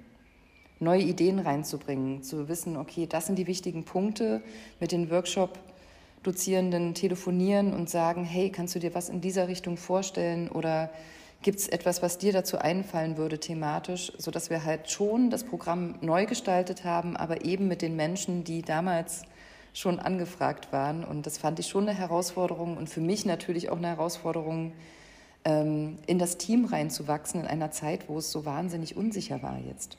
neue 0.81 1.03
Ideen 1.03 1.39
reinzubringen, 1.39 2.23
zu 2.23 2.49
wissen, 2.49 2.77
okay, 2.77 3.07
das 3.07 3.27
sind 3.27 3.37
die 3.37 3.47
wichtigen 3.47 3.85
Punkte 3.85 4.43
mit 4.81 4.93
den 4.93 5.11
Workshop- 5.11 5.59
Dozierenden 6.25 6.95
telefonieren 6.95 7.73
und 7.73 7.89
sagen, 7.89 8.25
hey, 8.25 8.51
kannst 8.51 8.75
du 8.75 8.79
dir 8.79 8.95
was 8.95 9.09
in 9.09 9.21
dieser 9.21 9.47
Richtung 9.47 9.77
vorstellen 9.77 10.49
oder 10.49 10.91
gibt 11.43 11.59
es 11.59 11.69
etwas, 11.69 12.03
was 12.03 12.17
dir 12.17 12.33
dazu 12.33 12.59
einfallen 12.59 13.19
würde 13.19 13.39
thematisch, 13.39 14.11
sodass 14.17 14.49
wir 14.49 14.65
halt 14.65 14.91
schon 14.91 15.29
das 15.29 15.45
Programm 15.45 15.97
neu 16.01 16.25
gestaltet 16.25 16.85
haben, 16.85 17.17
aber 17.17 17.45
eben 17.45 17.69
mit 17.69 17.83
den 17.83 17.95
Menschen, 17.95 18.43
die 18.43 18.63
damals 18.63 19.25
schon 19.75 20.01
angefragt 20.01 20.73
waren. 20.73 21.05
Und 21.05 21.27
das 21.27 21.37
fand 21.37 21.59
ich 21.59 21.67
schon 21.67 21.87
eine 21.87 21.99
Herausforderung 21.99 22.79
und 22.79 22.89
für 22.89 23.03
mich 23.03 23.27
natürlich 23.27 23.69
auch 23.69 23.77
eine 23.77 23.89
Herausforderung, 23.89 24.73
ähm, 25.45 25.99
in 26.07 26.19
das 26.19 26.39
Team 26.39 26.65
reinzuwachsen 26.65 27.43
in 27.43 27.47
einer 27.47 27.71
Zeit, 27.71 28.09
wo 28.09 28.17
es 28.17 28.33
so 28.33 28.47
wahnsinnig 28.47 28.97
unsicher 28.97 29.43
war 29.43 29.59
jetzt. 29.59 29.99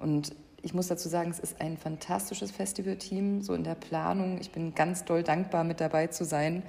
Und 0.00 0.34
ich 0.62 0.74
muss 0.74 0.88
dazu 0.88 1.08
sagen, 1.08 1.30
es 1.30 1.38
ist 1.38 1.60
ein 1.60 1.76
fantastisches 1.76 2.50
Festivalteam, 2.50 3.42
so 3.42 3.54
in 3.54 3.64
der 3.64 3.74
Planung. 3.74 4.38
Ich 4.40 4.50
bin 4.50 4.74
ganz 4.74 5.04
doll 5.04 5.22
dankbar, 5.22 5.64
mit 5.64 5.80
dabei 5.80 6.08
zu 6.08 6.24
sein 6.24 6.62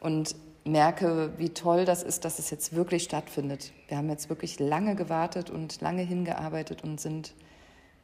und 0.00 0.34
merke, 0.64 1.32
wie 1.38 1.50
toll 1.50 1.84
das 1.84 2.02
ist, 2.02 2.24
dass 2.24 2.38
es 2.38 2.50
jetzt 2.50 2.74
wirklich 2.74 3.04
stattfindet. 3.04 3.72
Wir 3.88 3.96
haben 3.96 4.08
jetzt 4.10 4.28
wirklich 4.28 4.60
lange 4.60 4.94
gewartet 4.94 5.50
und 5.50 5.80
lange 5.80 6.02
hingearbeitet 6.02 6.84
und 6.84 7.00
sind 7.00 7.34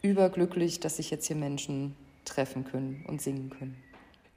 überglücklich, 0.02 0.80
dass 0.80 0.96
sich 0.96 1.10
jetzt 1.10 1.26
hier 1.26 1.36
Menschen 1.36 1.94
treffen 2.24 2.64
können 2.64 3.04
und 3.06 3.22
singen 3.22 3.50
können. 3.50 3.76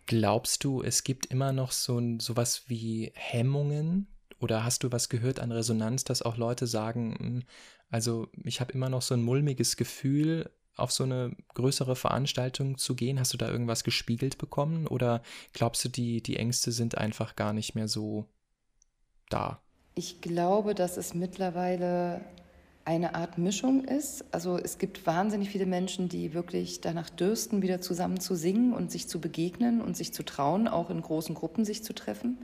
Glaubst 0.05 0.63
du, 0.63 0.81
es 0.81 1.03
gibt 1.03 1.27
immer 1.27 1.53
noch 1.53 1.71
so 1.71 2.01
sowas 2.19 2.63
wie 2.67 3.11
Hemmungen? 3.15 4.07
Oder 4.39 4.63
hast 4.63 4.83
du 4.83 4.91
was 4.91 5.07
gehört 5.07 5.39
an 5.39 5.51
Resonanz, 5.51 6.03
dass 6.03 6.21
auch 6.21 6.35
Leute 6.35 6.65
sagen, 6.67 7.15
hm, 7.17 7.43
also 7.91 8.29
ich 8.43 8.59
habe 8.61 8.73
immer 8.73 8.89
noch 8.89 9.01
so 9.01 9.13
ein 9.13 9.21
mulmiges 9.21 9.77
Gefühl, 9.77 10.49
auf 10.77 10.91
so 10.91 11.03
eine 11.03 11.35
größere 11.53 11.95
Veranstaltung 11.95 12.77
zu 12.77 12.95
gehen? 12.95 13.19
Hast 13.19 13.33
du 13.33 13.37
da 13.37 13.49
irgendwas 13.49 13.83
gespiegelt 13.83 14.37
bekommen 14.37 14.87
oder 14.87 15.21
glaubst 15.53 15.83
du, 15.85 15.89
die, 15.89 16.21
die 16.23 16.37
Ängste 16.37 16.71
sind 16.71 16.97
einfach 16.97 17.35
gar 17.35 17.53
nicht 17.53 17.75
mehr 17.75 17.87
so 17.87 18.25
da? 19.29 19.61
Ich 19.95 20.21
glaube, 20.21 20.73
dass 20.73 20.97
es 20.97 21.13
mittlerweile 21.13 22.21
eine 22.85 23.13
Art 23.13 23.37
Mischung 23.37 23.83
ist. 23.83 24.25
Also 24.31 24.57
es 24.57 24.77
gibt 24.77 25.05
wahnsinnig 25.05 25.49
viele 25.49 25.65
Menschen, 25.65 26.09
die 26.09 26.33
wirklich 26.33 26.81
danach 26.81 27.09
dürsten, 27.09 27.61
wieder 27.61 27.81
zusammen 27.81 28.19
zu 28.19 28.35
singen 28.35 28.73
und 28.73 28.91
sich 28.91 29.07
zu 29.07 29.21
begegnen 29.21 29.81
und 29.81 29.95
sich 29.95 30.13
zu 30.13 30.23
trauen, 30.23 30.67
auch 30.67 30.89
in 30.89 31.01
großen 31.01 31.35
Gruppen 31.35 31.63
sich 31.63 31.83
zu 31.83 31.93
treffen. 31.93 32.39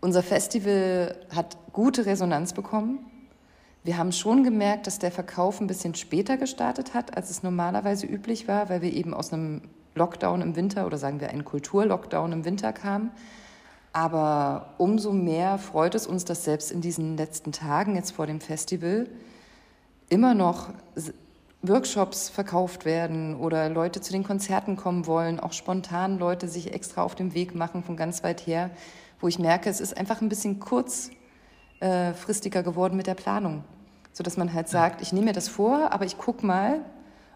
Unser 0.00 0.22
Festival 0.22 1.16
hat 1.30 1.58
gute 1.72 2.06
Resonanz 2.06 2.54
bekommen. 2.54 3.00
Wir 3.86 3.96
haben 3.98 4.10
schon 4.10 4.42
gemerkt, 4.42 4.88
dass 4.88 4.98
der 4.98 5.12
Verkauf 5.12 5.60
ein 5.60 5.68
bisschen 5.68 5.94
später 5.94 6.36
gestartet 6.36 6.92
hat, 6.92 7.16
als 7.16 7.30
es 7.30 7.44
normalerweise 7.44 8.04
üblich 8.04 8.48
war, 8.48 8.68
weil 8.68 8.82
wir 8.82 8.92
eben 8.92 9.14
aus 9.14 9.32
einem 9.32 9.62
Lockdown 9.94 10.42
im 10.42 10.56
Winter 10.56 10.86
oder 10.86 10.98
sagen 10.98 11.20
wir 11.20 11.30
einen 11.30 11.44
Kulturlockdown 11.44 12.32
im 12.32 12.44
Winter 12.44 12.72
kamen. 12.72 13.12
Aber 13.92 14.74
umso 14.78 15.12
mehr 15.12 15.58
freut 15.58 15.94
es 15.94 16.08
uns, 16.08 16.24
dass 16.24 16.42
selbst 16.42 16.72
in 16.72 16.80
diesen 16.80 17.16
letzten 17.16 17.52
Tagen 17.52 17.94
jetzt 17.94 18.10
vor 18.10 18.26
dem 18.26 18.40
Festival 18.40 19.08
immer 20.08 20.34
noch 20.34 20.70
Workshops 21.62 22.28
verkauft 22.28 22.86
werden 22.86 23.36
oder 23.36 23.68
Leute 23.68 24.00
zu 24.00 24.10
den 24.10 24.24
Konzerten 24.24 24.74
kommen 24.74 25.06
wollen, 25.06 25.38
auch 25.38 25.52
spontan 25.52 26.18
Leute 26.18 26.48
sich 26.48 26.74
extra 26.74 27.04
auf 27.04 27.14
den 27.14 27.34
Weg 27.34 27.54
machen 27.54 27.84
von 27.84 27.96
ganz 27.96 28.24
weit 28.24 28.48
her, 28.48 28.70
wo 29.20 29.28
ich 29.28 29.38
merke, 29.38 29.70
es 29.70 29.80
ist 29.80 29.96
einfach 29.96 30.22
ein 30.22 30.28
bisschen 30.28 30.58
kurzfristiger 30.58 32.64
geworden 32.64 32.96
mit 32.96 33.06
der 33.06 33.14
Planung 33.14 33.62
sodass 34.16 34.38
man 34.38 34.54
halt 34.54 34.66
sagt, 34.66 35.02
ich 35.02 35.12
nehme 35.12 35.26
mir 35.26 35.32
das 35.34 35.46
vor, 35.46 35.92
aber 35.92 36.06
ich 36.06 36.16
gucke 36.16 36.46
mal, 36.46 36.80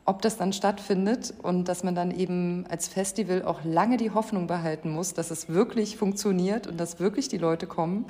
ob 0.06 0.22
das 0.22 0.38
dann 0.38 0.54
stattfindet 0.54 1.34
und 1.42 1.66
dass 1.66 1.84
man 1.84 1.94
dann 1.94 2.10
eben 2.10 2.64
als 2.70 2.88
Festival 2.88 3.44
auch 3.44 3.62
lange 3.64 3.98
die 3.98 4.12
Hoffnung 4.12 4.46
behalten 4.46 4.90
muss, 4.90 5.12
dass 5.12 5.30
es 5.30 5.50
wirklich 5.50 5.98
funktioniert 5.98 6.66
und 6.66 6.80
dass 6.80 6.98
wirklich 6.98 7.28
die 7.28 7.36
Leute 7.36 7.66
kommen. 7.66 8.06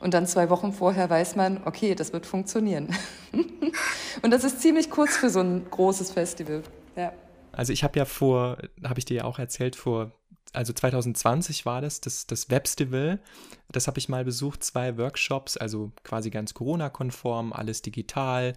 Und 0.00 0.14
dann 0.14 0.26
zwei 0.26 0.50
Wochen 0.50 0.72
vorher 0.72 1.08
weiß 1.08 1.36
man, 1.36 1.60
okay, 1.64 1.94
das 1.94 2.12
wird 2.12 2.26
funktionieren. 2.26 2.92
und 4.22 4.32
das 4.32 4.42
ist 4.42 4.62
ziemlich 4.62 4.90
kurz 4.90 5.16
für 5.16 5.30
so 5.30 5.38
ein 5.38 5.66
großes 5.70 6.10
Festival. 6.10 6.64
Ja. 6.96 7.12
Also 7.52 7.72
ich 7.72 7.84
habe 7.84 8.00
ja 8.00 8.04
vor, 8.04 8.58
habe 8.82 8.98
ich 8.98 9.04
dir 9.04 9.18
ja 9.18 9.24
auch 9.24 9.38
erzählt, 9.38 9.76
vor, 9.76 10.10
also 10.52 10.72
2020 10.72 11.66
war 11.66 11.80
das, 11.80 12.00
das, 12.00 12.26
das 12.26 12.50
Webstival. 12.50 13.20
Das 13.70 13.86
habe 13.86 13.98
ich 13.98 14.08
mal 14.08 14.24
besucht, 14.24 14.64
zwei 14.64 14.96
Workshops, 14.96 15.56
also 15.56 15.92
quasi 16.04 16.30
ganz 16.30 16.54
Corona-konform, 16.54 17.52
alles 17.52 17.82
digital. 17.82 18.54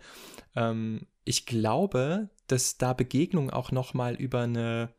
Ähm, 0.56 1.08
ich 1.26 1.46
glaube, 1.46 2.30
dass 2.48 2.78
da 2.78 2.94
Begegnung 2.94 3.50
auch 3.50 3.72
nochmal 3.72 4.16
über 4.16 4.42
eine 4.42 4.90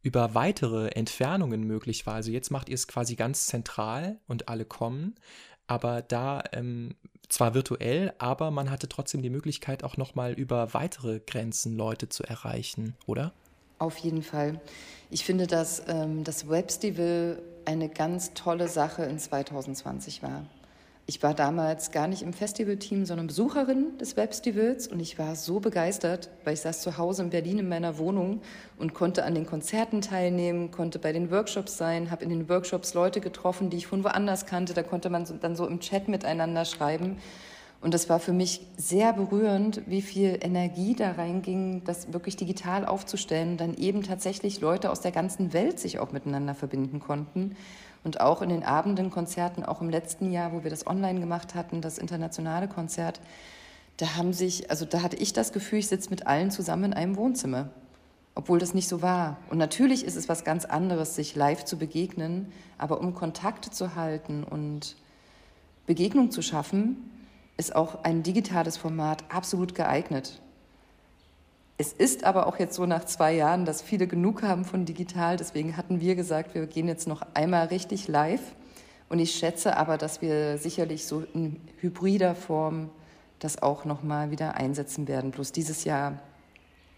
über 0.00 0.34
weitere 0.34 0.88
Entfernungen 0.90 1.64
möglich 1.64 2.06
war. 2.06 2.14
Also 2.14 2.30
jetzt 2.30 2.50
macht 2.50 2.68
ihr 2.68 2.76
es 2.76 2.86
quasi 2.86 3.16
ganz 3.16 3.46
zentral 3.46 4.20
und 4.28 4.48
alle 4.48 4.64
kommen, 4.64 5.16
aber 5.66 6.02
da 6.02 6.42
ähm, 6.52 6.94
zwar 7.28 7.52
virtuell, 7.52 8.14
aber 8.18 8.50
man 8.50 8.70
hatte 8.70 8.88
trotzdem 8.88 9.22
die 9.22 9.28
Möglichkeit 9.28 9.84
auch 9.84 9.96
nochmal 9.96 10.32
über 10.32 10.72
weitere 10.72 11.20
Grenzen 11.20 11.76
Leute 11.76 12.08
zu 12.08 12.22
erreichen, 12.22 12.96
oder? 13.06 13.32
Auf 13.78 13.96
jeden 13.98 14.22
Fall. 14.22 14.60
Ich 15.10 15.24
finde, 15.24 15.46
dass 15.46 15.82
ähm, 15.88 16.24
das 16.24 16.48
Webstival 16.48 17.40
eine 17.64 17.88
ganz 17.88 18.34
tolle 18.34 18.68
Sache 18.68 19.04
in 19.04 19.18
2020 19.18 20.22
war. 20.22 20.44
Ich 21.10 21.22
war 21.22 21.32
damals 21.32 21.90
gar 21.90 22.06
nicht 22.06 22.20
im 22.20 22.34
Festivalteam, 22.34 23.06
sondern 23.06 23.28
Besucherin 23.28 23.96
des 23.96 24.18
Webstivals 24.18 24.88
und 24.88 25.00
ich 25.00 25.18
war 25.18 25.36
so 25.36 25.58
begeistert, 25.58 26.28
weil 26.44 26.52
ich 26.52 26.60
saß 26.60 26.82
zu 26.82 26.98
Hause 26.98 27.22
in 27.22 27.30
Berlin 27.30 27.60
in 27.60 27.68
meiner 27.70 27.96
Wohnung 27.96 28.42
und 28.76 28.92
konnte 28.92 29.24
an 29.24 29.34
den 29.34 29.46
Konzerten 29.46 30.02
teilnehmen, 30.02 30.70
konnte 30.70 30.98
bei 30.98 31.12
den 31.12 31.30
Workshops 31.30 31.78
sein, 31.78 32.10
habe 32.10 32.24
in 32.24 32.28
den 32.28 32.50
Workshops 32.50 32.92
Leute 32.92 33.22
getroffen, 33.22 33.70
die 33.70 33.78
ich 33.78 33.86
von 33.86 34.04
woanders 34.04 34.44
kannte. 34.44 34.74
Da 34.74 34.82
konnte 34.82 35.08
man 35.08 35.24
dann 35.40 35.56
so 35.56 35.66
im 35.66 35.80
Chat 35.80 36.08
miteinander 36.08 36.66
schreiben. 36.66 37.16
Und 37.80 37.94
das 37.94 38.08
war 38.08 38.18
für 38.18 38.32
mich 38.32 38.60
sehr 38.76 39.12
berührend, 39.12 39.82
wie 39.86 40.02
viel 40.02 40.38
Energie 40.40 40.96
da 40.96 41.12
reinging, 41.12 41.82
das 41.84 42.12
wirklich 42.12 42.36
digital 42.36 42.84
aufzustellen 42.84 43.52
und 43.52 43.60
dann 43.60 43.74
eben 43.74 44.02
tatsächlich 44.02 44.60
Leute 44.60 44.90
aus 44.90 45.00
der 45.00 45.12
ganzen 45.12 45.52
Welt 45.52 45.78
sich 45.78 46.00
auch 46.00 46.10
miteinander 46.10 46.54
verbinden 46.54 46.98
konnten. 46.98 47.56
Und 48.02 48.20
auch 48.20 48.42
in 48.42 48.48
den 48.48 48.64
Abenden, 48.64 49.10
Konzerten, 49.10 49.64
auch 49.64 49.80
im 49.80 49.90
letzten 49.90 50.32
Jahr, 50.32 50.52
wo 50.52 50.64
wir 50.64 50.70
das 50.70 50.86
online 50.86 51.20
gemacht 51.20 51.54
hatten, 51.54 51.80
das 51.80 51.98
internationale 51.98 52.66
Konzert, 52.66 53.20
da 53.96 54.16
haben 54.16 54.32
sich, 54.32 54.70
also 54.70 54.84
da 54.84 55.02
hatte 55.02 55.16
ich 55.16 55.32
das 55.32 55.52
Gefühl, 55.52 55.80
ich 55.80 55.88
sitze 55.88 56.10
mit 56.10 56.26
allen 56.26 56.50
zusammen 56.50 56.84
in 56.84 56.94
einem 56.94 57.16
Wohnzimmer, 57.16 57.70
obwohl 58.34 58.60
das 58.60 58.74
nicht 58.74 58.88
so 58.88 59.02
war. 59.02 59.36
Und 59.50 59.58
natürlich 59.58 60.04
ist 60.04 60.16
es 60.16 60.28
was 60.28 60.44
ganz 60.44 60.64
anderes, 60.64 61.16
sich 61.16 61.34
live 61.34 61.64
zu 61.64 61.76
begegnen, 61.76 62.52
aber 62.76 63.00
um 63.00 63.14
Kontakte 63.14 63.70
zu 63.70 63.96
halten 63.96 64.44
und 64.44 64.96
Begegnung 65.86 66.30
zu 66.30 66.42
schaffen, 66.42 67.10
ist 67.58 67.76
auch 67.76 68.04
ein 68.04 68.22
digitales 68.22 68.78
Format 68.78 69.24
absolut 69.28 69.74
geeignet. 69.74 70.40
Es 71.76 71.92
ist 71.92 72.24
aber 72.24 72.46
auch 72.46 72.58
jetzt 72.58 72.74
so 72.74 72.86
nach 72.86 73.04
zwei 73.04 73.34
Jahren, 73.34 73.64
dass 73.64 73.82
viele 73.82 74.06
genug 74.06 74.42
haben 74.42 74.64
von 74.64 74.84
digital. 74.84 75.36
Deswegen 75.36 75.76
hatten 75.76 76.00
wir 76.00 76.16
gesagt, 76.16 76.54
wir 76.54 76.66
gehen 76.66 76.88
jetzt 76.88 77.06
noch 77.06 77.22
einmal 77.34 77.66
richtig 77.66 78.08
live. 78.08 78.54
Und 79.08 79.18
ich 79.18 79.32
schätze 79.32 79.76
aber, 79.76 79.98
dass 79.98 80.22
wir 80.22 80.58
sicherlich 80.58 81.06
so 81.06 81.24
in 81.34 81.60
hybrider 81.80 82.34
Form 82.34 82.90
das 83.38 83.62
auch 83.62 83.84
noch 83.84 84.02
mal 84.02 84.30
wieder 84.30 84.54
einsetzen 84.54 85.06
werden. 85.06 85.30
Bloß 85.30 85.52
dieses 85.52 85.84
Jahr 85.84 86.18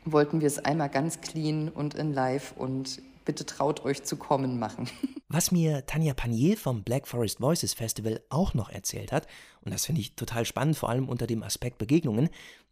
wollten 0.04 0.40
wir 0.40 0.46
es 0.46 0.64
einmal 0.64 0.88
ganz 0.88 1.20
clean 1.20 1.68
und 1.68 1.94
in 1.94 2.12
live 2.12 2.54
und 2.56 3.02
bitte 3.30 3.46
traut 3.46 3.84
euch 3.84 4.02
zu 4.02 4.16
kommen 4.16 4.58
machen. 4.58 4.90
Was 5.28 5.52
mir 5.52 5.86
Tanja 5.86 6.14
Panier 6.14 6.56
vom 6.56 6.82
Black 6.82 7.06
Forest 7.06 7.40
Voices 7.40 7.74
Festival 7.74 8.20
auch 8.28 8.54
noch 8.54 8.70
erzählt 8.70 9.12
hat, 9.12 9.28
und 9.64 9.72
das 9.72 9.86
finde 9.86 10.00
ich 10.00 10.16
total 10.16 10.44
spannend, 10.44 10.76
vor 10.76 10.88
allem 10.88 11.08
unter 11.08 11.28
dem 11.28 11.44
Aspekt 11.44 11.78
Begegnungen, 11.78 12.28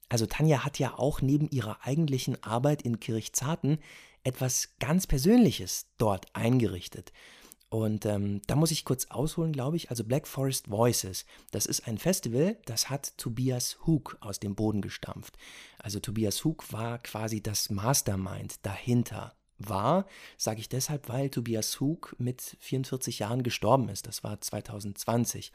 also 0.08 0.26
Tanja 0.26 0.64
hat 0.64 0.80
ja 0.80 0.98
auch 0.98 1.22
neben 1.22 1.48
ihrer 1.50 1.86
eigentlichen 1.86 2.42
Arbeit 2.42 2.82
in 2.82 2.98
Kirchzarten 2.98 3.78
etwas 4.24 4.70
ganz 4.80 5.06
Persönliches 5.06 5.86
dort 5.96 6.26
eingerichtet. 6.34 7.12
Und 7.70 8.04
ähm, 8.04 8.40
da 8.48 8.56
muss 8.56 8.72
ich 8.72 8.84
kurz 8.84 9.06
ausholen, 9.10 9.52
glaube 9.52 9.76
ich. 9.76 9.90
Also 9.90 10.02
Black 10.02 10.26
Forest 10.26 10.70
Voices, 10.70 11.24
das 11.52 11.66
ist 11.66 11.86
ein 11.86 11.98
Festival, 11.98 12.56
das 12.64 12.90
hat 12.90 13.16
Tobias 13.16 13.78
Hook 13.86 14.16
aus 14.20 14.40
dem 14.40 14.56
Boden 14.56 14.80
gestampft. 14.80 15.38
Also 15.78 16.00
Tobias 16.00 16.44
Hook 16.44 16.72
war 16.72 16.98
quasi 16.98 17.40
das 17.40 17.70
Mastermind 17.70 18.66
dahinter. 18.66 19.37
War, 19.58 20.06
sage 20.36 20.60
ich 20.60 20.68
deshalb, 20.68 21.08
weil 21.08 21.30
Tobias 21.30 21.80
Hook 21.80 22.14
mit 22.18 22.56
44 22.60 23.18
Jahren 23.18 23.42
gestorben 23.42 23.88
ist. 23.88 24.06
Das 24.06 24.22
war 24.24 24.40
2020. 24.40 25.52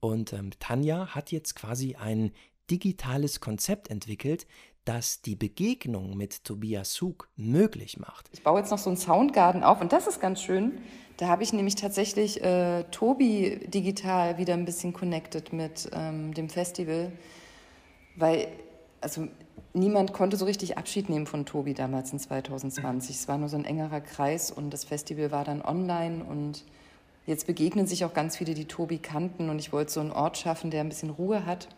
Und 0.00 0.32
ähm, 0.32 0.50
Tanja 0.58 1.14
hat 1.14 1.32
jetzt 1.32 1.54
quasi 1.54 1.96
ein 1.96 2.32
digitales 2.70 3.40
Konzept 3.40 3.90
entwickelt, 3.90 4.46
das 4.84 5.20
die 5.20 5.36
Begegnung 5.36 6.16
mit 6.16 6.44
Tobias 6.44 7.00
Hug 7.02 7.28
möglich 7.36 7.98
macht. 7.98 8.30
Ich 8.32 8.42
baue 8.42 8.60
jetzt 8.60 8.70
noch 8.70 8.78
so 8.78 8.88
einen 8.88 8.96
Soundgarden 8.96 9.62
auf 9.62 9.80
und 9.80 9.92
das 9.92 10.06
ist 10.06 10.20
ganz 10.20 10.42
schön. 10.42 10.78
Da 11.18 11.28
habe 11.28 11.42
ich 11.42 11.52
nämlich 11.52 11.74
tatsächlich 11.74 12.42
äh, 12.42 12.84
Tobi 12.84 13.60
digital 13.66 14.38
wieder 14.38 14.54
ein 14.54 14.64
bisschen 14.64 14.92
connected 14.92 15.52
mit 15.52 15.90
ähm, 15.92 16.32
dem 16.32 16.48
Festival, 16.48 17.12
weil 18.16 18.48
also 19.00 19.28
niemand 19.78 20.12
konnte 20.12 20.36
so 20.36 20.44
richtig 20.44 20.78
Abschied 20.78 21.08
nehmen 21.08 21.26
von 21.26 21.46
Tobi 21.46 21.74
damals 21.74 22.12
in 22.12 22.18
2020. 22.18 23.16
Es 23.16 23.28
war 23.28 23.38
nur 23.38 23.48
so 23.48 23.56
ein 23.56 23.64
engerer 23.64 24.00
Kreis 24.00 24.50
und 24.50 24.70
das 24.70 24.84
Festival 24.84 25.30
war 25.30 25.44
dann 25.44 25.62
online 25.62 26.24
und 26.24 26.64
jetzt 27.26 27.46
begegnen 27.46 27.86
sich 27.86 28.04
auch 28.04 28.14
ganz 28.14 28.36
viele, 28.36 28.54
die 28.54 28.66
Tobi 28.66 28.98
kannten 28.98 29.50
und 29.50 29.58
ich 29.58 29.72
wollte 29.72 29.92
so 29.92 30.00
einen 30.00 30.12
Ort 30.12 30.38
schaffen, 30.38 30.70
der 30.70 30.80
ein 30.80 30.88
bisschen 30.88 31.10
Ruhe 31.10 31.44
hat 31.46 31.68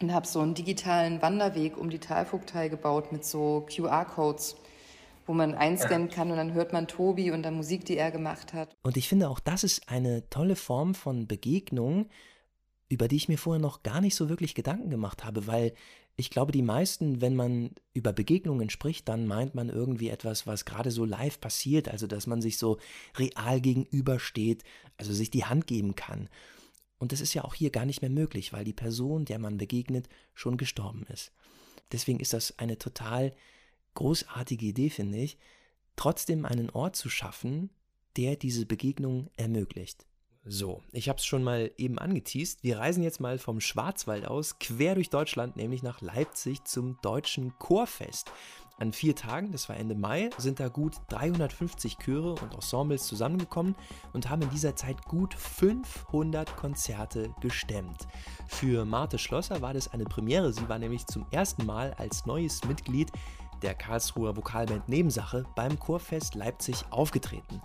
und 0.00 0.12
habe 0.12 0.26
so 0.26 0.40
einen 0.40 0.54
digitalen 0.54 1.20
Wanderweg 1.22 1.76
um 1.76 1.90
die 1.90 1.98
Talvogtei 1.98 2.68
gebaut 2.68 3.12
mit 3.12 3.24
so 3.24 3.66
QR-Codes, 3.68 4.56
wo 5.26 5.34
man 5.34 5.54
einscannen 5.54 6.08
kann 6.08 6.30
und 6.30 6.38
dann 6.38 6.54
hört 6.54 6.72
man 6.72 6.88
Tobi 6.88 7.30
und 7.30 7.42
dann 7.42 7.54
Musik, 7.54 7.84
die 7.84 7.96
er 7.96 8.10
gemacht 8.10 8.52
hat. 8.52 8.74
Und 8.82 8.96
ich 8.96 9.08
finde 9.08 9.28
auch, 9.28 9.40
das 9.40 9.64
ist 9.64 9.88
eine 9.88 10.28
tolle 10.30 10.56
Form 10.56 10.94
von 10.94 11.26
Begegnung, 11.26 12.08
über 12.88 13.06
die 13.06 13.16
ich 13.16 13.28
mir 13.28 13.38
vorher 13.38 13.60
noch 13.60 13.82
gar 13.82 14.00
nicht 14.00 14.16
so 14.16 14.28
wirklich 14.28 14.54
Gedanken 14.54 14.90
gemacht 14.90 15.24
habe, 15.24 15.46
weil 15.46 15.74
ich 16.16 16.30
glaube, 16.30 16.52
die 16.52 16.62
meisten, 16.62 17.20
wenn 17.20 17.34
man 17.34 17.70
über 17.94 18.12
Begegnungen 18.12 18.68
spricht, 18.70 19.08
dann 19.08 19.26
meint 19.26 19.54
man 19.54 19.68
irgendwie 19.68 20.10
etwas, 20.10 20.46
was 20.46 20.64
gerade 20.64 20.90
so 20.90 21.04
live 21.04 21.40
passiert, 21.40 21.88
also 21.88 22.06
dass 22.06 22.26
man 22.26 22.42
sich 22.42 22.58
so 22.58 22.78
real 23.16 23.60
gegenübersteht, 23.60 24.64
also 24.98 25.12
sich 25.12 25.30
die 25.30 25.44
Hand 25.44 25.66
geben 25.66 25.94
kann. 25.94 26.28
Und 26.98 27.12
das 27.12 27.22
ist 27.22 27.32
ja 27.32 27.44
auch 27.44 27.54
hier 27.54 27.70
gar 27.70 27.86
nicht 27.86 28.02
mehr 28.02 28.10
möglich, 28.10 28.52
weil 28.52 28.64
die 28.64 28.74
Person, 28.74 29.24
der 29.24 29.38
man 29.38 29.56
begegnet, 29.56 30.08
schon 30.34 30.58
gestorben 30.58 31.06
ist. 31.06 31.32
Deswegen 31.92 32.20
ist 32.20 32.34
das 32.34 32.58
eine 32.58 32.76
total 32.76 33.34
großartige 33.94 34.66
Idee, 34.66 34.90
finde 34.90 35.18
ich, 35.18 35.38
trotzdem 35.96 36.44
einen 36.44 36.70
Ort 36.70 36.96
zu 36.96 37.08
schaffen, 37.08 37.70
der 38.16 38.36
diese 38.36 38.66
Begegnung 38.66 39.30
ermöglicht. 39.36 40.06
So, 40.44 40.82
ich 40.92 41.10
habe 41.10 41.18
es 41.18 41.26
schon 41.26 41.42
mal 41.42 41.70
eben 41.76 41.98
angeteased. 41.98 42.62
Wir 42.62 42.78
reisen 42.78 43.02
jetzt 43.02 43.20
mal 43.20 43.38
vom 43.38 43.60
Schwarzwald 43.60 44.26
aus 44.26 44.58
quer 44.58 44.94
durch 44.94 45.10
Deutschland, 45.10 45.56
nämlich 45.56 45.82
nach 45.82 46.00
Leipzig 46.00 46.64
zum 46.64 46.98
Deutschen 47.02 47.52
Chorfest. 47.58 48.32
An 48.78 48.94
vier 48.94 49.14
Tagen, 49.14 49.52
das 49.52 49.68
war 49.68 49.76
Ende 49.76 49.94
Mai, 49.94 50.30
sind 50.38 50.58
da 50.58 50.68
gut 50.68 50.96
350 51.10 51.98
Chöre 51.98 52.30
und 52.30 52.54
Ensembles 52.54 53.06
zusammengekommen 53.06 53.76
und 54.14 54.30
haben 54.30 54.40
in 54.40 54.48
dieser 54.48 54.74
Zeit 54.74 55.04
gut 55.04 55.34
500 55.34 56.56
Konzerte 56.56 57.34
gestemmt. 57.42 58.08
Für 58.48 58.86
Marte 58.86 59.18
Schlosser 59.18 59.60
war 59.60 59.74
das 59.74 59.92
eine 59.92 60.04
Premiere. 60.04 60.54
Sie 60.54 60.66
war 60.70 60.78
nämlich 60.78 61.06
zum 61.06 61.26
ersten 61.30 61.66
Mal 61.66 61.92
als 61.98 62.24
neues 62.24 62.64
Mitglied 62.64 63.12
der 63.60 63.74
Karlsruher 63.74 64.34
Vokalband 64.34 64.88
Nebensache 64.88 65.44
beim 65.54 65.78
Chorfest 65.78 66.34
Leipzig 66.34 66.82
aufgetreten. 66.88 67.60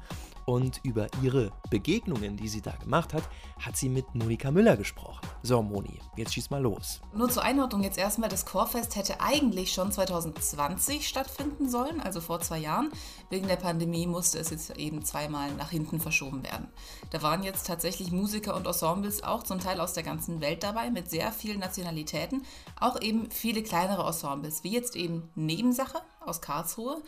Und 0.45 0.79
über 0.83 1.07
ihre 1.23 1.51
Begegnungen, 1.71 2.37
die 2.37 2.47
sie 2.47 2.61
da 2.61 2.71
gemacht 2.71 3.13
hat, 3.13 3.23
hat 3.59 3.75
sie 3.75 3.89
mit 3.89 4.13
Monika 4.13 4.51
Müller 4.51 4.77
gesprochen. 4.77 5.27
So, 5.41 5.61
Moni, 5.63 5.99
jetzt 6.15 6.35
schieß 6.35 6.51
mal 6.51 6.61
los. 6.61 7.01
Nur 7.15 7.29
zur 7.29 7.43
Einordnung 7.43 7.81
jetzt 7.81 7.97
erstmal, 7.97 8.29
das 8.29 8.45
Chorfest 8.45 8.95
hätte 8.95 9.21
eigentlich 9.21 9.73
schon 9.73 9.91
2020 9.91 11.07
stattfinden 11.07 11.67
sollen, 11.67 11.99
also 11.99 12.21
vor 12.21 12.41
zwei 12.41 12.59
Jahren. 12.59 12.91
Wegen 13.31 13.47
der 13.47 13.55
Pandemie 13.55 14.05
musste 14.05 14.37
es 14.37 14.51
jetzt 14.51 14.77
eben 14.77 15.03
zweimal 15.03 15.51
nach 15.55 15.71
hinten 15.71 15.99
verschoben 15.99 16.43
werden. 16.43 16.67
Da 17.09 17.23
waren 17.23 17.41
jetzt 17.41 17.65
tatsächlich 17.65 18.11
Musiker 18.11 18.55
und 18.55 18.67
Ensembles 18.67 19.23
auch 19.23 19.41
zum 19.41 19.59
Teil 19.59 19.79
aus 19.79 19.93
der 19.93 20.03
ganzen 20.03 20.41
Welt 20.41 20.61
dabei, 20.61 20.91
mit 20.91 21.09
sehr 21.09 21.31
vielen 21.31 21.59
Nationalitäten. 21.59 22.43
Auch 22.79 23.01
eben 23.01 23.31
viele 23.31 23.63
kleinere 23.63 24.05
Ensembles, 24.05 24.63
wie 24.63 24.73
jetzt 24.73 24.95
eben 24.95 25.29
Nebensache 25.33 26.01
aus 26.19 26.41
Karlsruhe 26.41 27.01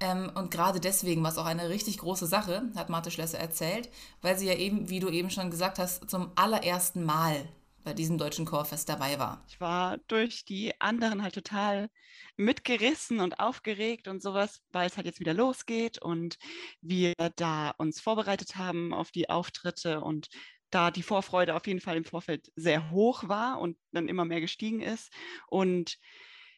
ähm, 0.00 0.30
und 0.34 0.50
gerade 0.50 0.80
deswegen 0.80 1.22
war 1.22 1.30
es 1.30 1.38
auch 1.38 1.46
eine 1.46 1.68
richtig 1.68 1.98
große 1.98 2.26
Sache, 2.26 2.70
hat 2.76 2.88
Marte 2.88 3.10
Schlösser 3.10 3.38
erzählt, 3.38 3.88
weil 4.22 4.38
sie 4.38 4.46
ja 4.46 4.54
eben, 4.54 4.88
wie 4.88 5.00
du 5.00 5.08
eben 5.08 5.30
schon 5.30 5.50
gesagt 5.50 5.78
hast, 5.78 6.08
zum 6.10 6.32
allerersten 6.36 7.04
Mal 7.04 7.48
bei 7.86 7.94
diesem 7.94 8.18
deutschen 8.18 8.46
Chorfest 8.46 8.88
dabei 8.88 9.18
war. 9.20 9.44
Ich 9.48 9.60
war 9.60 9.98
durch 10.08 10.44
die 10.44 10.78
anderen 10.80 11.22
halt 11.22 11.34
total 11.34 11.88
mitgerissen 12.36 13.20
und 13.20 13.38
aufgeregt 13.38 14.08
und 14.08 14.20
sowas, 14.20 14.60
weil 14.72 14.88
es 14.88 14.96
halt 14.96 15.06
jetzt 15.06 15.20
wieder 15.20 15.34
losgeht 15.34 16.02
und 16.02 16.36
wir 16.80 17.14
da 17.36 17.70
uns 17.78 18.00
vorbereitet 18.00 18.56
haben 18.56 18.92
auf 18.92 19.12
die 19.12 19.30
Auftritte 19.30 20.00
und 20.00 20.28
da 20.70 20.90
die 20.90 21.04
Vorfreude 21.04 21.54
auf 21.54 21.66
jeden 21.68 21.80
Fall 21.80 21.96
im 21.96 22.04
Vorfeld 22.04 22.50
sehr 22.56 22.90
hoch 22.90 23.28
war 23.28 23.60
und 23.60 23.78
dann 23.92 24.08
immer 24.08 24.24
mehr 24.24 24.40
gestiegen 24.40 24.80
ist. 24.82 25.12
Und 25.46 25.98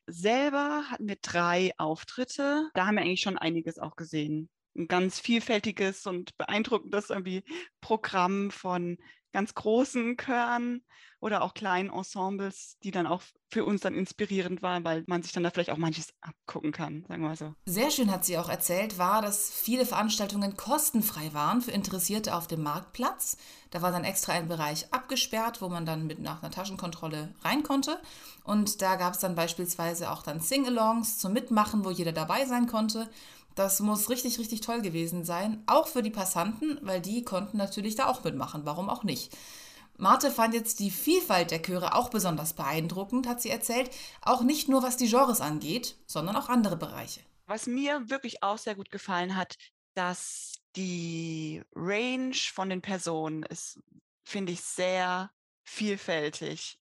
selber 0.09 0.85
hatten 0.91 1.09
wir 1.09 1.17
drei 1.21 1.73
Auftritte. 1.79 2.71
Da 2.75 2.87
haben 2.87 2.97
wir 2.97 3.03
eigentlich 3.03 3.21
schon 3.21 3.39
einiges 3.39 3.79
auch 3.79 3.97
gesehen. 3.97 4.49
Ein 4.77 4.89
ganz 4.89 5.21
vielfältiges 5.21 6.07
und 6.07 6.37
beeindruckendes 6.39 7.11
irgendwie 7.11 7.45
Programm 7.81 8.51
von 8.51 8.99
ganz 9.39 9.55
großen 9.55 10.17
Chören 10.17 10.83
oder 11.21 11.43
auch 11.43 11.55
kleinen 11.55 11.91
Ensembles, 11.91 12.77
die 12.83 12.91
dann 12.91 13.07
auch 13.07 13.23
für 13.51 13.65
uns 13.65 13.83
dann 13.83 13.95
inspirierend 13.95 14.63
waren, 14.63 14.83
weil 14.83 15.05
man 15.07 15.23
sich 15.23 15.31
dann 15.31 15.45
da 15.45 15.51
vielleicht 15.51 15.71
auch 15.71 15.77
manches 15.77 16.13
abgucken 16.21 16.73
kann, 16.73 17.05
sagen 17.07 17.23
wir 17.23 17.29
mal 17.29 17.37
so. 17.37 17.55
Sehr 17.65 17.93
schön 17.93 18.11
hat 18.11 18.25
sie 18.25 18.37
auch 18.37 18.49
erzählt, 18.49 18.99
war, 18.99 19.23
dass 19.23 19.53
viele 19.53 19.87
Veranstaltungen 19.87 20.57
kostenfrei 20.57 21.33
waren 21.35 21.63
für 21.63 21.71
Interessierte 21.71 22.35
auf 22.35 22.49
dem 22.49 22.65
Marktplatz. 22.65 23.37
Da 23.71 23.81
war 23.81 23.93
dann 23.93 24.03
extra 24.03 24.33
ein 24.33 24.49
Bereich 24.49 24.93
abgesperrt, 24.93 25.63
wo 25.63 25.69
man 25.69 25.87
dann 25.87 26.09
mit 26.09 26.19
nach 26.19 26.43
einer 26.43 26.51
Taschenkontrolle 26.51 27.33
rein 27.43 27.63
konnte. 27.63 28.01
Und 28.43 28.83
da 28.83 28.97
gab 28.97 29.15
es 29.15 29.21
dann 29.21 29.37
beispielsweise 29.37 30.11
auch 30.11 30.25
dann 30.25 30.41
Sing-Alongs 30.41 31.19
zum 31.19 31.33
Mitmachen, 31.33 31.85
wo 31.85 31.91
jeder 31.91 32.13
dabei 32.13 32.45
sein 32.45 32.67
konnte. 32.67 33.09
Das 33.59 33.81
muss 33.81 34.09
richtig, 34.09 34.39
richtig 34.39 34.61
toll 34.61 34.83
gewesen 34.83 35.25
sein. 35.25 35.65
Auch 35.67 35.89
für 35.89 36.01
die 36.01 36.13
Passanten, 36.13 36.79
weil 36.81 37.01
die 37.01 37.25
konnten 37.25 37.57
natürlich 37.57 37.97
da 37.97 38.07
auch 38.07 38.23
mitmachen. 38.23 38.65
Warum 38.65 38.89
auch 38.89 39.03
nicht? 39.03 39.37
Marte 39.97 40.31
fand 40.31 40.55
jetzt 40.55 40.79
die 40.79 40.93
Vielfalt 40.93 41.51
der 41.51 41.61
Chöre 41.61 41.97
auch 41.97 42.09
besonders 42.09 42.53
beeindruckend, 42.53 43.27
hat 43.27 43.43
sie 43.43 43.51
erzählt. 43.51 43.91
Auch 44.23 44.43
nicht 44.43 44.69
nur 44.69 44.85
was 44.85 44.97
die 44.97 45.09
Genres 45.09 45.41
angeht, 45.41 45.97
sondern 46.07 46.37
auch 46.37 46.49
andere 46.49 46.77
Bereiche. 46.77 47.21
Was 47.47 47.67
mir 47.67 48.09
wirklich 48.09 48.45
auch 48.45 48.59
sehr 48.59 48.77
gut 48.77 48.93
gefallen 48.93 49.35
hat, 49.35 49.57
dass 49.95 50.61
die 50.77 51.61
Range 51.75 52.37
von 52.55 52.71
den 52.71 52.81
Personen 52.81 53.43
ist, 53.43 53.81
finde 54.23 54.53
ich, 54.53 54.61
sehr 54.61 55.33
vielfältig. 55.65 56.79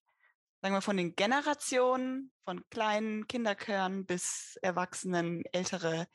Sagen 0.62 0.76
wir 0.76 0.82
von 0.82 0.96
den 0.96 1.16
Generationen, 1.16 2.30
von 2.44 2.62
kleinen 2.70 3.26
Kinderchören 3.26 4.06
bis 4.06 4.56
Erwachsenen, 4.62 5.42
ältere 5.50 6.06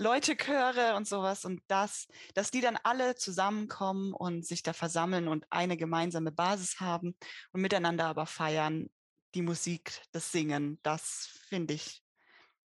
Leute 0.00 0.36
Chöre 0.36 0.94
und 0.94 1.08
sowas 1.08 1.44
und 1.44 1.60
das, 1.66 2.06
dass 2.34 2.52
die 2.52 2.60
dann 2.60 2.78
alle 2.84 3.16
zusammenkommen 3.16 4.12
und 4.12 4.46
sich 4.46 4.62
da 4.62 4.72
versammeln 4.72 5.26
und 5.26 5.44
eine 5.50 5.76
gemeinsame 5.76 6.30
Basis 6.30 6.78
haben 6.78 7.16
und 7.52 7.60
miteinander 7.60 8.06
aber 8.06 8.26
feiern, 8.26 8.88
die 9.34 9.42
Musik, 9.42 10.00
das 10.12 10.30
Singen, 10.30 10.78
das 10.84 11.28
finde 11.48 11.74
ich, 11.74 12.04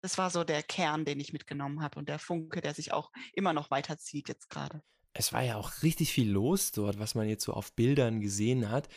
das 0.02 0.18
war 0.18 0.28
so 0.28 0.44
der 0.44 0.62
Kern, 0.62 1.06
den 1.06 1.18
ich 1.18 1.32
mitgenommen 1.32 1.82
habe 1.82 1.98
und 1.98 2.10
der 2.10 2.18
Funke, 2.18 2.60
der 2.60 2.74
sich 2.74 2.92
auch 2.92 3.10
immer 3.32 3.54
noch 3.54 3.70
weiterzieht 3.70 4.28
jetzt 4.28 4.50
gerade. 4.50 4.82
Es 5.14 5.32
war 5.32 5.42
ja 5.42 5.56
auch 5.56 5.82
richtig 5.82 6.12
viel 6.12 6.30
los 6.30 6.72
dort, 6.72 6.98
was 6.98 7.14
man 7.14 7.28
jetzt 7.28 7.44
so 7.44 7.54
auf 7.54 7.72
Bildern 7.72 8.20
gesehen 8.20 8.68
hat. 8.68 8.88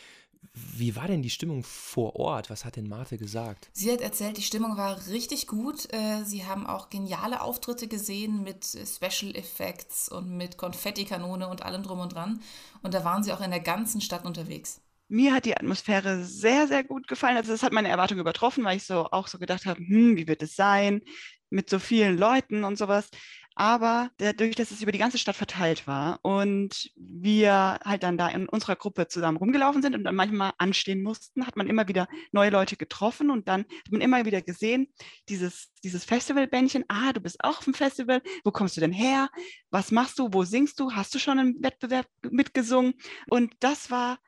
Wie 0.52 0.96
war 0.96 1.06
denn 1.06 1.22
die 1.22 1.30
Stimmung 1.30 1.62
vor 1.64 2.16
Ort? 2.16 2.50
Was 2.50 2.64
hat 2.64 2.76
denn 2.76 2.88
Marte 2.88 3.18
gesagt? 3.18 3.70
Sie 3.72 3.92
hat 3.92 4.00
erzählt, 4.00 4.36
die 4.36 4.42
Stimmung 4.42 4.76
war 4.76 5.06
richtig 5.08 5.46
gut. 5.46 5.92
Äh, 5.92 6.24
sie 6.24 6.46
haben 6.46 6.66
auch 6.66 6.90
geniale 6.90 7.40
Auftritte 7.40 7.88
gesehen 7.88 8.42
mit 8.42 8.64
Special 8.64 9.34
Effects 9.36 10.08
und 10.08 10.36
mit 10.36 10.56
Konfettikanone 10.56 11.48
und 11.48 11.62
allem 11.62 11.82
drum 11.82 12.00
und 12.00 12.14
dran. 12.14 12.40
Und 12.82 12.94
da 12.94 13.04
waren 13.04 13.22
sie 13.22 13.32
auch 13.32 13.40
in 13.40 13.50
der 13.50 13.60
ganzen 13.60 14.00
Stadt 14.00 14.24
unterwegs. 14.24 14.80
Mir 15.08 15.32
hat 15.32 15.46
die 15.46 15.56
Atmosphäre 15.56 16.24
sehr, 16.24 16.66
sehr 16.66 16.84
gut 16.84 17.08
gefallen. 17.08 17.36
Also 17.36 17.52
das 17.52 17.62
hat 17.62 17.72
meine 17.72 17.88
Erwartung 17.88 18.18
übertroffen, 18.18 18.64
weil 18.64 18.76
ich 18.76 18.84
so 18.84 19.06
auch 19.10 19.26
so 19.28 19.38
gedacht 19.38 19.64
habe, 19.64 19.80
hm, 19.80 20.16
wie 20.16 20.26
wird 20.26 20.42
es 20.42 20.54
sein 20.54 21.02
mit 21.50 21.70
so 21.70 21.78
vielen 21.78 22.18
Leuten 22.18 22.64
und 22.64 22.76
sowas 22.76 23.08
aber 23.58 24.12
dadurch, 24.18 24.54
dass 24.54 24.70
es 24.70 24.82
über 24.82 24.92
die 24.92 25.00
ganze 25.00 25.18
Stadt 25.18 25.34
verteilt 25.34 25.88
war 25.88 26.20
und 26.22 26.92
wir 26.94 27.80
halt 27.84 28.04
dann 28.04 28.16
da 28.16 28.28
in 28.28 28.48
unserer 28.48 28.76
Gruppe 28.76 29.08
zusammen 29.08 29.36
rumgelaufen 29.36 29.82
sind 29.82 29.96
und 29.96 30.04
dann 30.04 30.14
manchmal 30.14 30.52
anstehen 30.58 31.02
mussten, 31.02 31.44
hat 31.44 31.56
man 31.56 31.66
immer 31.66 31.88
wieder 31.88 32.06
neue 32.30 32.50
Leute 32.50 32.76
getroffen 32.76 33.30
und 33.30 33.48
dann 33.48 33.62
hat 33.62 33.90
man 33.90 34.00
immer 34.00 34.24
wieder 34.24 34.42
gesehen, 34.42 34.86
dieses, 35.28 35.72
dieses 35.82 36.04
Festivalbändchen, 36.04 36.84
ah, 36.86 37.12
du 37.12 37.20
bist 37.20 37.42
auch 37.42 37.58
auf 37.58 37.64
dem 37.64 37.74
Festival, 37.74 38.22
wo 38.44 38.52
kommst 38.52 38.76
du 38.76 38.80
denn 38.80 38.92
her? 38.92 39.28
Was 39.70 39.90
machst 39.90 40.20
du? 40.20 40.28
Wo 40.32 40.44
singst 40.44 40.78
du? 40.78 40.92
Hast 40.92 41.12
du 41.16 41.18
schon 41.18 41.40
im 41.40 41.56
Wettbewerb 41.60 42.06
mitgesungen? 42.22 42.94
Und 43.28 43.54
das 43.58 43.90
war 43.90 44.18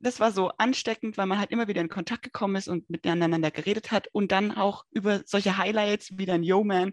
das 0.00 0.20
war 0.20 0.30
so 0.30 0.50
ansteckend, 0.58 1.18
weil 1.18 1.26
man 1.26 1.40
halt 1.40 1.50
immer 1.50 1.66
wieder 1.66 1.80
in 1.80 1.88
Kontakt 1.88 2.22
gekommen 2.22 2.54
ist 2.54 2.68
und 2.68 2.88
miteinander 2.88 3.50
geredet 3.50 3.90
hat 3.90 4.06
und 4.12 4.30
dann 4.30 4.52
auch 4.52 4.84
über 4.92 5.22
solche 5.26 5.58
Highlights 5.58 6.16
wie 6.16 6.26
dein 6.26 6.44
Yo 6.44 6.62
Man 6.62 6.92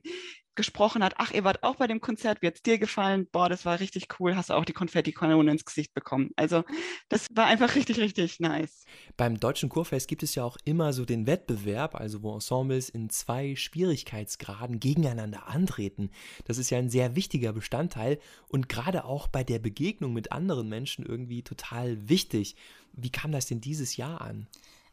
gesprochen 0.55 1.03
hat, 1.03 1.15
ach, 1.17 1.31
ihr 1.31 1.43
wart 1.43 1.63
auch 1.63 1.75
bei 1.75 1.87
dem 1.87 2.01
Konzert, 2.01 2.41
wie 2.41 2.47
hat 2.47 2.55
es 2.55 2.63
dir 2.63 2.77
gefallen? 2.77 3.27
Boah, 3.31 3.49
das 3.49 3.65
war 3.65 3.79
richtig 3.79 4.07
cool, 4.19 4.35
hast 4.35 4.49
du 4.49 4.53
auch 4.53 4.65
die 4.65 4.73
Konfetti-Kanone 4.73 5.51
ins 5.51 5.65
Gesicht 5.65 5.93
bekommen. 5.93 6.31
Also 6.35 6.63
das 7.09 7.27
war 7.33 7.45
einfach 7.45 7.75
richtig, 7.75 7.99
richtig 7.99 8.39
nice. 8.39 8.85
Beim 9.17 9.39
Deutschen 9.39 9.69
Kurfest 9.69 10.07
gibt 10.07 10.23
es 10.23 10.35
ja 10.35 10.43
auch 10.43 10.57
immer 10.65 10.93
so 10.93 11.05
den 11.05 11.27
Wettbewerb, 11.27 11.95
also 11.95 12.23
wo 12.23 12.33
Ensembles 12.33 12.89
in 12.89 13.09
zwei 13.09 13.55
Schwierigkeitsgraden 13.55 14.79
gegeneinander 14.79 15.47
antreten. 15.47 16.09
Das 16.45 16.57
ist 16.57 16.69
ja 16.69 16.77
ein 16.77 16.89
sehr 16.89 17.15
wichtiger 17.15 17.53
Bestandteil 17.53 18.19
und 18.47 18.69
gerade 18.69 19.05
auch 19.05 19.27
bei 19.27 19.43
der 19.43 19.59
Begegnung 19.59 20.13
mit 20.13 20.31
anderen 20.31 20.69
Menschen 20.69 21.05
irgendwie 21.05 21.43
total 21.43 22.09
wichtig. 22.09 22.55
Wie 22.93 23.11
kam 23.11 23.31
das 23.31 23.45
denn 23.45 23.61
dieses 23.61 23.97
Jahr 23.97 24.21
an? 24.21 24.47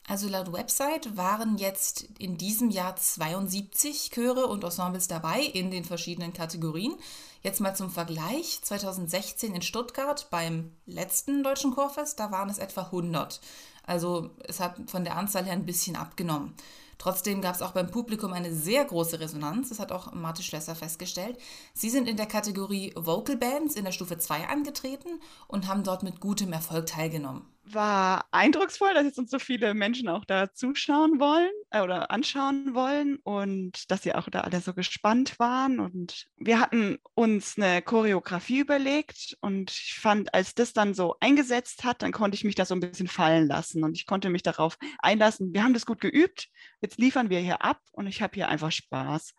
Also 0.08 0.28
laut 0.28 0.52
Website 0.52 1.16
waren 1.16 1.58
jetzt 1.58 2.08
in 2.18 2.36
diesem 2.36 2.70
Jahr 2.70 2.96
72 2.96 4.10
Chöre 4.10 4.46
und 4.46 4.64
Ensembles 4.64 5.06
dabei 5.06 5.40
in 5.40 5.70
den 5.70 5.84
verschiedenen 5.84 6.32
Kategorien. 6.32 6.96
Jetzt 7.42 7.60
mal 7.60 7.76
zum 7.76 7.90
Vergleich. 7.90 8.60
2016 8.62 9.54
in 9.54 9.62
Stuttgart 9.62 10.28
beim 10.30 10.72
letzten 10.86 11.44
Deutschen 11.44 11.72
Chorfest, 11.72 12.18
da 12.18 12.32
waren 12.32 12.50
es 12.50 12.58
etwa 12.58 12.82
100. 12.82 13.40
Also 13.84 14.30
es 14.44 14.60
hat 14.60 14.76
von 14.86 15.04
der 15.04 15.16
Anzahl 15.16 15.44
her 15.44 15.52
ein 15.52 15.66
bisschen 15.66 15.96
abgenommen. 15.96 16.54
Trotzdem 16.98 17.40
gab 17.40 17.54
es 17.54 17.62
auch 17.62 17.72
beim 17.72 17.90
Publikum 17.90 18.32
eine 18.32 18.54
sehr 18.54 18.84
große 18.84 19.18
Resonanz, 19.18 19.70
das 19.70 19.80
hat 19.80 19.90
auch 19.90 20.12
Marte 20.12 20.44
Schlösser 20.44 20.76
festgestellt. 20.76 21.36
Sie 21.74 21.90
sind 21.90 22.08
in 22.08 22.16
der 22.16 22.26
Kategorie 22.26 22.92
Vocal 22.94 23.36
Bands 23.36 23.74
in 23.74 23.84
der 23.84 23.92
Stufe 23.92 24.18
2 24.18 24.46
angetreten 24.46 25.20
und 25.48 25.66
haben 25.66 25.82
dort 25.82 26.04
mit 26.04 26.20
gutem 26.20 26.52
Erfolg 26.52 26.86
teilgenommen 26.86 27.51
war 27.64 28.26
eindrucksvoll, 28.32 28.92
dass 28.94 29.04
jetzt 29.04 29.18
uns 29.18 29.30
so 29.30 29.38
viele 29.38 29.74
Menschen 29.74 30.08
auch 30.08 30.24
da 30.24 30.52
zuschauen 30.52 31.20
wollen 31.20 31.50
äh, 31.70 31.80
oder 31.80 32.10
anschauen 32.10 32.74
wollen 32.74 33.18
und 33.22 33.90
dass 33.90 34.02
sie 34.02 34.14
auch 34.14 34.28
da 34.28 34.40
alle 34.40 34.60
so 34.60 34.74
gespannt 34.74 35.38
waren. 35.38 35.78
Und 35.78 36.26
wir 36.36 36.60
hatten 36.60 36.98
uns 37.14 37.56
eine 37.56 37.82
Choreografie 37.82 38.60
überlegt 38.60 39.36
und 39.40 39.70
ich 39.70 39.98
fand, 40.00 40.34
als 40.34 40.54
das 40.54 40.72
dann 40.72 40.94
so 40.94 41.16
eingesetzt 41.20 41.84
hat, 41.84 42.02
dann 42.02 42.12
konnte 42.12 42.34
ich 42.34 42.44
mich 42.44 42.54
da 42.54 42.64
so 42.64 42.74
ein 42.74 42.80
bisschen 42.80 43.08
fallen 43.08 43.46
lassen 43.46 43.84
und 43.84 43.96
ich 43.96 44.06
konnte 44.06 44.30
mich 44.30 44.42
darauf 44.42 44.76
einlassen. 44.98 45.52
Wir 45.54 45.62
haben 45.62 45.74
das 45.74 45.86
gut 45.86 46.00
geübt, 46.00 46.48
jetzt 46.80 46.98
liefern 46.98 47.30
wir 47.30 47.38
hier 47.38 47.62
ab 47.62 47.80
und 47.92 48.06
ich 48.06 48.22
habe 48.22 48.34
hier 48.34 48.48
einfach 48.48 48.72
Spaß. 48.72 49.34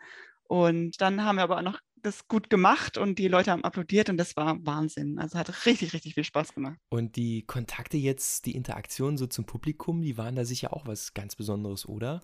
Und 0.48 1.02
dann 1.02 1.24
haben 1.24 1.38
wir 1.38 1.44
aber 1.44 1.62
noch 1.62 1.80
das 2.04 2.28
gut 2.28 2.50
gemacht 2.50 2.98
und 2.98 3.20
die 3.20 3.28
Leute 3.28 3.52
haben 3.52 3.64
applaudiert 3.64 4.10
und 4.10 4.18
das 4.18 4.36
war 4.36 4.58
Wahnsinn. 4.66 5.20
Also 5.20 5.38
hat 5.38 5.66
richtig, 5.66 5.94
richtig 5.94 6.14
viel 6.14 6.24
Spaß 6.24 6.54
gemacht. 6.54 6.78
Und 6.90 7.16
die 7.16 7.46
Kontakte 7.46 7.98
jetzt, 7.98 8.46
die 8.46 8.56
Interaktion 8.56 9.18
so 9.18 9.28
zum 9.28 9.46
Publikum, 9.46 10.02
die 10.02 10.18
waren 10.18 10.36
da 10.36 10.46
sicher 10.46 10.74
auch 10.74 10.86
was 10.86 11.14
ganz 11.14 11.36
Besonderes, 11.36 11.88
oder? 11.88 12.22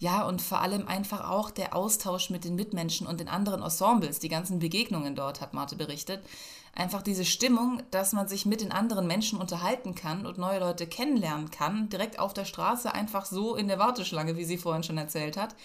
Ja, 0.00 0.26
und 0.26 0.40
vor 0.40 0.60
allem 0.60 0.86
einfach 0.86 1.28
auch 1.28 1.50
der 1.50 1.74
Austausch 1.74 2.30
mit 2.30 2.44
den 2.44 2.54
Mitmenschen 2.54 3.06
und 3.06 3.18
den 3.18 3.28
anderen 3.28 3.62
Ensembles, 3.62 4.20
die 4.20 4.28
ganzen 4.28 4.60
Begegnungen 4.60 5.16
dort, 5.16 5.40
hat 5.40 5.54
Marte 5.54 5.74
berichtet. 5.74 6.24
Einfach 6.72 7.02
diese 7.02 7.24
Stimmung, 7.24 7.82
dass 7.90 8.12
man 8.12 8.28
sich 8.28 8.46
mit 8.46 8.60
den 8.60 8.70
anderen 8.70 9.08
Menschen 9.08 9.40
unterhalten 9.40 9.96
kann 9.96 10.24
und 10.24 10.38
neue 10.38 10.60
Leute 10.60 10.86
kennenlernen 10.86 11.50
kann, 11.50 11.88
direkt 11.88 12.20
auf 12.20 12.32
der 12.32 12.44
Straße, 12.44 12.94
einfach 12.94 13.26
so 13.26 13.56
in 13.56 13.66
der 13.66 13.80
Warteschlange, 13.80 14.36
wie 14.36 14.44
sie 14.44 14.58
vorhin 14.58 14.84
schon 14.84 14.98
erzählt 14.98 15.36
hat 15.36 15.56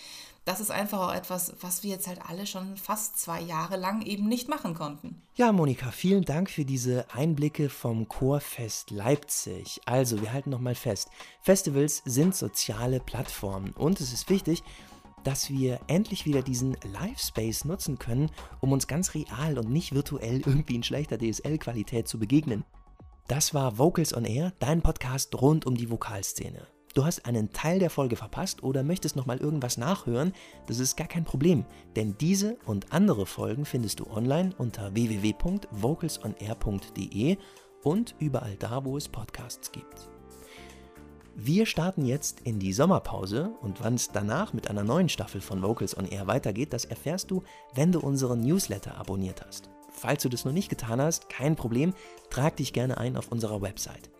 das 0.46 0.60
ist 0.60 0.72
einfach 0.72 1.00
auch 1.00 1.14
etwas, 1.14 1.54
was 1.62 1.84
wir 1.84 1.92
jetzt 1.92 2.08
halt 2.08 2.20
alle 2.28 2.46
schon 2.46 2.76
fast 2.76 3.18
zwei 3.18 3.40
Jahre 3.42 3.78
lang 3.78 4.02
eben 4.02 4.28
nicht 4.28 4.50
machen 4.50 4.74
konnten. 4.74 5.22
Ja, 5.36 5.52
Monika, 5.52 5.92
vielen 5.92 6.26
Dank 6.26 6.50
für 6.50 6.66
diese 6.66 7.06
Einblicke 7.14 7.70
vom 7.70 8.08
Chorfest 8.08 8.92
Leipzig. 8.92 9.80
Also, 9.86 10.22
wir 10.22 10.34
halten 10.34 10.50
nochmal 10.50 10.76
fest. 10.76 11.10
Festivals 11.42 12.02
sind 12.06 12.36
soziale 12.36 13.00
Plattformen 13.00 13.72
und 13.72 14.02
es 14.02 14.12
ist 14.12 14.30
wichtig, 14.30 14.64
dass 15.24 15.50
wir 15.50 15.80
endlich 15.88 16.26
wieder 16.26 16.42
diesen 16.42 16.76
Live-Space 16.84 17.64
nutzen 17.64 17.98
können, 17.98 18.30
um 18.60 18.74
uns 18.74 18.88
ganz 18.88 19.14
real 19.14 19.58
und 19.58 19.70
nicht 19.70 19.94
virtuell 19.94 20.42
irgendwie 20.46 20.76
in 20.76 20.84
schlechter 20.84 21.18
DSL-Qualität 21.18 22.10
zu 22.10 22.20
begegnen. 22.20 22.66
Das 23.28 23.54
war 23.54 23.78
Vocals 23.78 24.14
on 24.14 24.26
Air, 24.26 24.52
dein 24.60 24.82
Podcast 24.82 25.34
rund 25.42 25.66
um 25.66 25.76
die 25.76 25.90
Vokalszene 25.90 26.68
du 26.94 27.06
hast 27.06 27.26
einen 27.26 27.52
Teil 27.52 27.80
der 27.80 27.90
Folge 27.90 28.16
verpasst 28.16 28.62
oder 28.64 28.84
möchtest 28.84 29.16
nochmal 29.16 29.40
irgendwas 29.40 29.78
nachhören, 29.78 30.34
das 30.68 30.78
ist 30.80 30.96
gar 30.96 31.08
kein 31.08 31.26
Problem, 31.26 31.66
denn 31.96 32.16
diese 32.20 32.58
und 32.66 32.94
andere 32.94 33.26
Folgen 33.26 33.66
findest 33.66 34.00
du 34.00 34.06
online 34.08 34.52
unter 34.58 34.94
www.vocalsonair.de 34.94 37.38
und 37.84 38.14
überall 38.20 38.56
da, 38.58 38.86
wo 38.86 38.98
es 38.98 39.10
Podcasts 39.10 39.72
gibt. 39.72 40.10
Wir 41.36 41.66
starten 41.66 42.06
jetzt 42.06 42.42
in 42.42 42.60
die 42.60 42.74
Sommerpause 42.74 43.56
und 43.62 43.84
wann 43.84 43.96
es 43.96 44.10
danach 44.10 44.54
mit 44.54 44.70
einer 44.70 44.84
neuen 44.84 45.10
Staffel 45.10 45.42
von 45.42 45.64
Vocals 45.64 45.98
on 45.98 46.06
Air 46.06 46.28
weitergeht, 46.28 46.74
das 46.74 46.86
erfährst 46.86 47.32
du, 47.32 47.42
wenn 47.74 47.92
du 47.92 48.00
unseren 48.00 48.42
Newsletter 48.42 48.96
abonniert 48.98 49.44
hast. 49.44 49.72
Falls 49.90 50.22
du 50.22 50.30
das 50.30 50.46
noch 50.46 50.54
nicht 50.54 50.70
getan 50.70 51.02
hast, 51.02 51.30
kein 51.30 51.56
Problem, 51.56 51.96
trag 52.30 52.58
dich 52.58 52.72
gerne 52.72 53.00
ein 53.00 53.18
auf 53.18 53.32
unserer 53.32 53.64
Website 53.64 54.13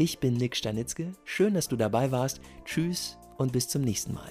ich 0.00 0.20
bin 0.20 0.34
Nick 0.34 0.54
Stanitzke, 0.54 1.12
schön, 1.24 1.54
dass 1.54 1.66
du 1.66 1.74
dabei 1.74 2.12
warst. 2.12 2.40
Tschüss 2.64 3.18
und 3.36 3.52
bis 3.52 3.66
zum 3.66 3.82
nächsten 3.82 4.14
Mal. 4.14 4.30